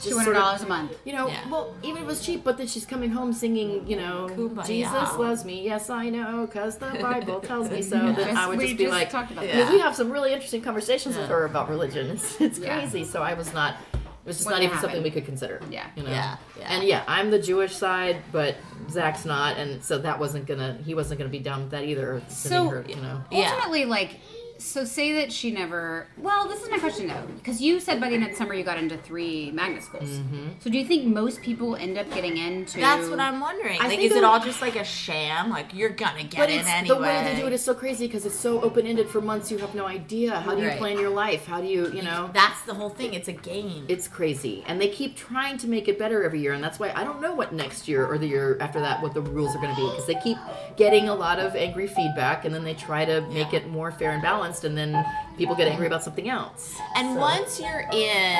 [0.00, 0.96] Two hundred sort of- dollars a month.
[1.04, 1.48] You know, Yeah.
[1.50, 4.66] well, even if it was cheap, but then she's coming home singing, you know, Kumbaya.
[4.66, 5.62] Jesus loves me.
[5.64, 8.12] Yes, I know, because the Bible tells me so.
[8.12, 10.10] Then I would We just be just like, talked about I mean, we have some
[10.10, 12.10] really interesting conversations with her about religion.
[12.10, 12.78] It's, it's Yeah.
[12.78, 13.04] crazy.
[13.04, 13.74] So I was not.
[13.92, 13.98] It
[14.32, 14.90] was just Wouldn't not even happen.
[14.90, 15.60] something we could consider.
[15.70, 15.86] Yeah.
[15.96, 16.10] You know?
[16.10, 16.66] Yeah, yeah.
[16.74, 18.56] And yeah, I'm the Jewish side, but
[18.90, 20.76] Zach's not, and so that wasn't gonna.
[20.84, 22.20] He wasn't gonna be down with that either.
[22.28, 23.22] So- her, you know.
[23.30, 23.50] Yeah.
[23.54, 24.20] Ultimately, like,
[24.58, 26.06] so say that she never.
[26.16, 28.54] Well, this is my question though, because you said by the end of the summer
[28.54, 30.08] you got into three magnet schools.
[30.10, 30.48] Mm-hmm.
[30.60, 32.80] So do you think most people end up getting into?
[32.80, 33.78] That's what I'm wondering.
[33.80, 35.50] I like, is it a- all just like a sham?
[35.50, 36.96] Like you're gonna get But in it's anyway.
[36.96, 39.50] the way they do it is so crazy because it's so open ended for months.
[39.50, 40.40] You have no idea.
[40.40, 40.78] How do you Right.
[40.78, 41.46] plan your life?
[41.46, 42.30] How do you, you know?
[42.34, 43.14] That's the whole thing.
[43.14, 43.84] It's a game.
[43.88, 46.92] It's crazy, and they keep trying to make it better every year, and that's why
[46.94, 49.60] I don't know what next year or the year after that what the rules are
[49.60, 50.36] going to be because they keep
[50.76, 54.10] getting a lot of angry feedback, and then they try to make it more fair
[54.12, 55.04] and balanced, and then
[55.36, 56.78] people get angry about something else.
[56.96, 58.38] And So- once you're in,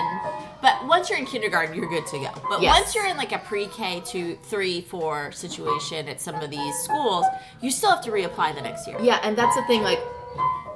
[0.62, 2.30] but once you're in kindergarten, you're good to go.
[2.48, 2.74] But Yes.
[2.80, 7.24] once you're in like a pre-K to three, four situation at some of these schools,
[7.60, 8.96] you still have to reapply the next year.
[9.00, 10.00] Yeah, and that's the thing, like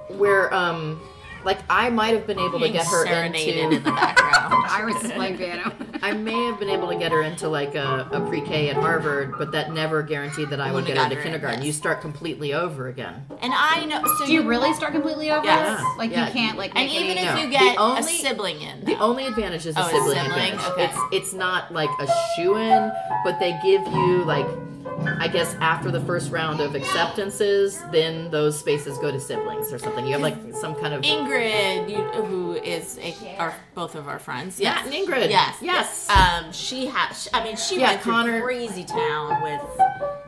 [0.09, 1.01] where um
[1.45, 4.65] like I might have been able to get her into in the background.
[4.69, 5.73] Iris is playing piano.
[6.03, 9.35] I may have been able to get her into like a, a pre-K at Harvard,
[9.39, 11.59] but that never guaranteed that I would Wouldn't get have her into her in, kindergarten.
[11.61, 11.67] yes.
[11.67, 13.25] You start completely over again.
[13.41, 14.03] and I know.
[14.19, 15.45] So Do you really start completely over?
[15.45, 15.83] Yes.
[15.97, 16.27] Like Yeah.
[16.27, 16.73] you can't like.
[16.75, 17.41] And make even any- if No.
[17.41, 20.17] you The get only- a sibling in, The only advantage is a Oh, a sibling,
[20.19, 20.31] sibling?
[20.53, 20.67] advantage.
[20.73, 20.85] Okay.
[20.85, 22.93] It's it's not like a shoe in,
[23.25, 24.47] but they give you like
[24.85, 29.79] I guess after the first round of acceptances, then those spaces go to siblings or
[29.79, 30.05] something.
[30.07, 34.19] You have like some kind of Ingrid, you, who is a, our both of our
[34.19, 34.61] friends.
[34.61, 35.31] Matt and Ingrid.
[35.31, 35.59] Yes.
[35.61, 36.09] Yes.
[36.11, 37.29] Um, she has.
[37.33, 39.61] I mean, she Yeah, went Connor- crazy town with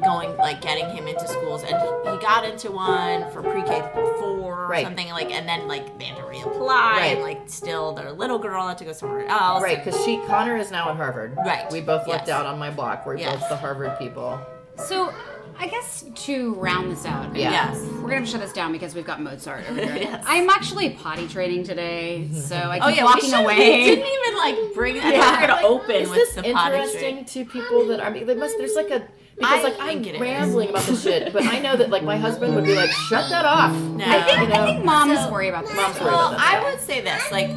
[0.04, 4.16] going like getting him into schools, and he, he got into one for pre-K four
[4.54, 4.84] or Right.
[4.84, 7.04] something like, and then like they had to reapply, Right.
[7.16, 9.62] and like still their little girl had to go somewhere else.
[9.62, 11.36] Right, because she Connor is now at Harvard.
[11.44, 11.70] Right.
[11.70, 12.16] We both Yes.
[12.18, 13.06] looked out on my block.
[13.06, 13.40] We're Yes.
[13.40, 14.38] both the Harvard people.
[14.76, 15.12] So,
[15.56, 17.50] I guess to round this out, Yeah.
[17.52, 17.78] Yes.
[18.02, 19.94] we're gonna shut this down because we've got Mozart over here.
[20.10, 20.24] Yes.
[20.26, 23.84] I'm actually potty training today, so I oh, keep Oh yeah, walking we, we away.
[23.84, 24.98] didn't even like bring.
[24.98, 25.10] I Yeah.
[25.12, 27.24] we were Like, gonna open is with this the potty interesting train.
[27.26, 28.06] to people that are?
[28.06, 28.58] I mean, they must.
[28.58, 29.02] There's like a
[29.36, 32.16] because I like I'm think rambling about the shit, but I know that like my
[32.16, 34.04] husband would be like, "Shut that off." No.
[34.06, 34.62] I think, You know?
[34.62, 35.74] I think moms So- worry about this.
[35.74, 36.04] Moms too.
[36.04, 37.50] worry Well, about that I would say this, like,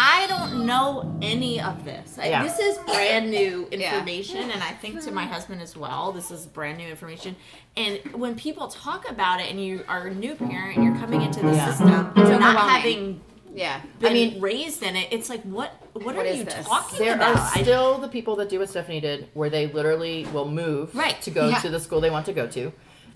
[0.00, 2.16] I don't know any of this.
[2.18, 2.44] Like, Yeah.
[2.44, 3.94] This is brand new Yeah.
[3.96, 7.34] information, and I think to my husband as well, this is brand new information.
[7.76, 11.22] And when people talk about it, and you are a new parent, and you're coming
[11.22, 11.66] into the Yeah.
[11.66, 13.20] system, and not having
[13.58, 13.80] Yeah.
[14.00, 15.72] been I mean- raised in it, it's like, what?
[15.94, 16.66] What, What are you this?
[16.66, 17.36] talking There about?
[17.36, 20.94] are I- still the people that do what Stephanie did, where they literally will move
[20.94, 21.20] Right.
[21.22, 21.58] to go Yeah.
[21.58, 22.66] to the school they want to go to.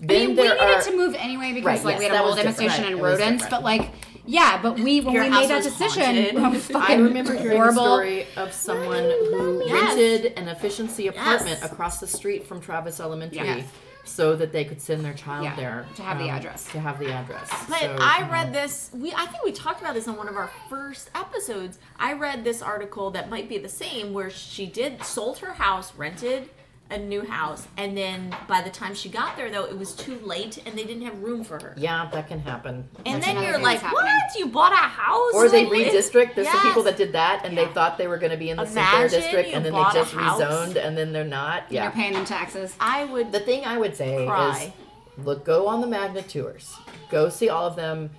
[0.01, 2.15] I Then mean, we needed are to move anyway because Right, like yes, we had
[2.21, 3.91] a mold infestation and rodents, but like,
[4.25, 6.35] yeah, but we when Your we made that decision,
[6.75, 7.83] I remember hearing horrible.
[7.83, 9.71] the story of someone who Yes.
[9.95, 11.71] rented an efficiency apartment Yes.
[11.71, 13.63] across the street from Travis Elementary.
[14.03, 16.71] So that they could send their child Yeah, there to have the um, address.
[16.71, 17.49] To have the address.
[17.69, 18.89] But So, I read this.
[18.93, 21.79] We I think we talked about this on one of our first episodes.
[21.97, 25.93] I read this article that might be the same, where she did sold her house,
[25.95, 26.49] rented
[26.93, 30.19] a new house, and then by the time she got there, though, it was too
[30.19, 31.73] late, and they didn't have room for her.
[31.75, 32.87] Yeah, that can happen.
[33.05, 34.05] And That's then you're like, that's "What?
[34.37, 36.35] You bought a house?" Or they Like, it- redistrict.
[36.35, 38.57] There's some people that did that, and they thought they were going to be in
[38.57, 41.63] the Sinclair Imagine district, and then they just rezoned, and then they're not.
[41.69, 41.83] Yeah.
[41.83, 42.75] You're paying them taxes.
[42.79, 43.31] I would.
[43.31, 44.71] The thing I would say Cry.
[45.17, 46.75] is, look, go on the magnet tours.
[47.09, 48.11] Go see all of them.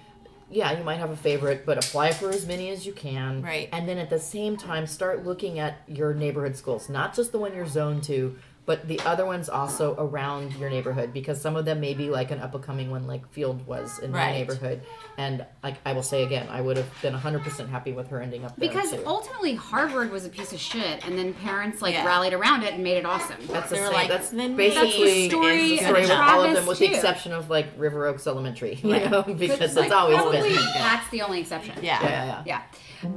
[0.51, 3.43] Yeah, you might have a favorite, but apply for as many as you can.
[3.43, 3.69] Right.
[3.73, 7.39] And then at the same time, start looking at your neighborhood schools, not just the
[7.39, 8.37] one you're zoned to,
[8.67, 12.31] but the other ones also around your neighborhood, because some of them may be like
[12.31, 14.81] an up and coming one, like Field was in my neighborhood.
[15.19, 18.45] And like I will say again, I would have been 100% happy with her ending
[18.45, 19.03] up there Because too.
[19.07, 22.07] ultimately Harvard was a piece of shit, and then parents like Yeah.
[22.07, 23.37] rallied around it and made it awesome.
[23.49, 23.93] That's the They same.
[23.93, 26.67] like, that's "The name basically is story the good story with all of them, Travis,
[26.69, 29.11] with the exception of like River Oaks Elementary, you Right.
[29.11, 30.55] know, because like, always been.
[30.75, 31.75] that's the only exception.
[31.83, 32.03] yeah.
[32.03, 32.63] Yeah, yeah, yeah.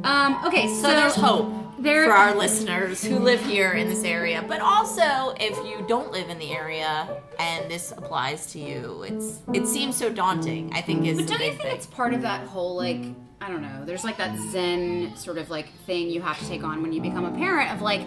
[0.03, 4.03] Um, okay, so, So there's hope There- for our listeners who live here in this
[4.03, 4.43] area.
[4.47, 7.07] But also, if you don't live in the area
[7.39, 10.71] and this applies to you, it's it seems so daunting.
[10.73, 11.75] I think is But don't you think thing.
[11.75, 13.01] it's part of that whole like
[13.39, 13.85] I don't know?
[13.85, 17.01] There's like that Zen sort of like thing you have to take on when you
[17.01, 18.01] become a parent of like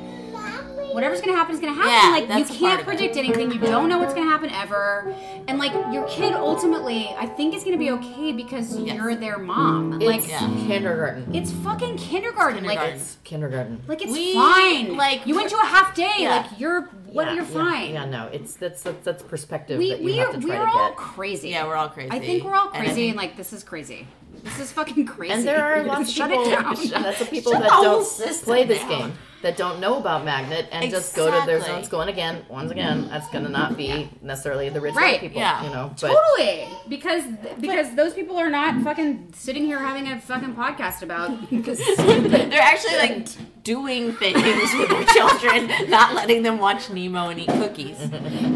[0.93, 1.91] whatever's gonna happen is gonna happen.
[1.91, 2.91] Yeah, like you that's a part can't of it.
[2.91, 3.51] predict anything.
[3.53, 5.14] You don't know what's gonna happen ever.
[5.49, 8.97] And like your kid ultimately, I think is gonna be okay because Yes.
[8.97, 10.01] you're their mom.
[10.01, 10.38] It's like Yeah.
[10.66, 11.34] kindergarten.
[11.34, 12.64] it's fucking kindergarten.
[12.64, 12.97] Like kindergarten.
[13.01, 13.82] it's kindergarten.
[13.88, 14.97] like it's We, fine.
[14.97, 16.11] like, you went to a half day.
[16.18, 16.36] Yeah.
[16.36, 16.82] Like you're
[17.12, 17.93] what yeah, you're fine.
[17.93, 20.59] Yeah, no, it's that's that's, that's perspective We that you we have are to try
[20.59, 20.97] we're to all get.
[20.97, 21.49] crazy.
[21.51, 22.11] Yeah, we're all crazy.
[22.12, 24.07] I think we're all crazy and, think- like this is crazy.
[24.45, 25.34] This is fucking crazy.
[25.34, 26.47] And there are lots of Shut people.
[26.47, 26.51] it
[26.93, 27.03] down.
[27.03, 28.88] That's the people Shut that the don't play this down.
[28.88, 29.12] game,
[29.43, 31.76] that don't know about magnet, and just go to their Exactly.
[31.76, 32.01] zone school.
[32.03, 35.41] And again, once again, that's going to not be necessarily the rich white people.
[35.41, 35.64] yeah.
[35.64, 37.24] You know, but Totally, because
[37.59, 42.30] because those people are not fucking sitting here having a fucking podcast about this stupid.
[42.51, 43.28] They're actually like
[43.64, 47.99] doing things with their children, not letting them watch Nemo and eat cookies.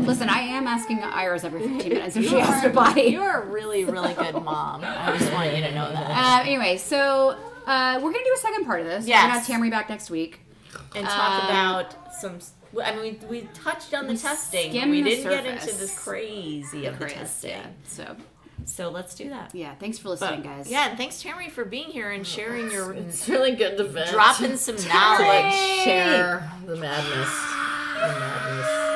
[0.06, 2.94] Listen, I am asking Iris every 15 minutes if she has to are- buy.
[3.00, 4.82] You're a really, really good mom.
[4.84, 6.40] I just want you to know that.
[6.42, 9.06] Uh, anyway, so uh, we're gonna do a second part of this.
[9.06, 9.16] Yeah.
[9.16, 10.40] We're gonna have Tammy back next week.
[10.94, 12.38] And talk Um, about some.
[12.82, 14.70] I mean, we, we touched on the We testing.
[14.70, 17.14] skimmed We the didn't get into this crazy of the Great.
[17.16, 17.50] testing.
[17.50, 17.66] Yeah.
[17.86, 18.16] So
[18.66, 19.54] So let's do that.
[19.54, 20.68] yeah, thanks for But, listening, guys.
[20.70, 22.92] Yeah, and thanks, Tammy, for being here and sharing your.
[22.94, 24.10] it's really good to vent.
[24.10, 25.20] dropping some knowledge.
[25.28, 25.52] like
[25.84, 27.30] share the madness.
[27.94, 28.93] The madness.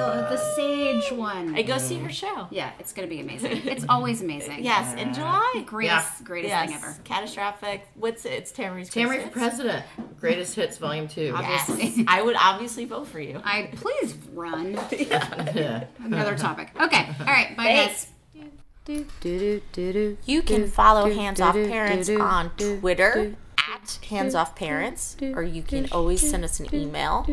[0.00, 1.54] The, the sage one.
[1.54, 2.48] I go see her show.
[2.50, 3.62] Yeah, it's gonna be amazing.
[3.70, 4.64] It's always amazing.
[4.64, 5.62] Yes, in July.
[5.66, 6.68] Greatest, greatest yes.
[6.68, 6.96] thing ever.
[7.04, 7.86] Catastrophic.
[7.94, 8.32] What's it?
[8.32, 8.90] It's Tammy's.
[8.90, 9.84] Tammy for president.
[10.18, 11.34] Greatest hits, volume two.
[11.40, 13.40] Yes, I would obviously vote for you.
[13.44, 14.78] I please run.
[15.60, 15.84] Yeah.
[15.98, 16.70] Another topic.
[16.80, 17.08] Okay.
[17.20, 17.56] All right.
[17.56, 18.06] Bye, Thanks.
[18.06, 19.06] guys.
[20.26, 23.36] You can follow Hands Off Parents on Twitter
[23.68, 27.26] at Hands Off Parents, or you can always send us an email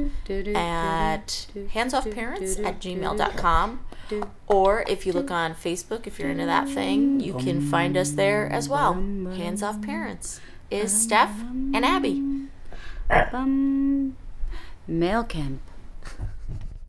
[0.55, 3.79] at handsoffparents at gmail.com.
[4.47, 8.11] Or if you look on Facebook, if you're into that thing, you can find us
[8.11, 8.93] there as well.
[8.93, 10.39] Hands Off Parents
[10.71, 12.23] is Steph and Abby.
[14.87, 15.61] Mail camp.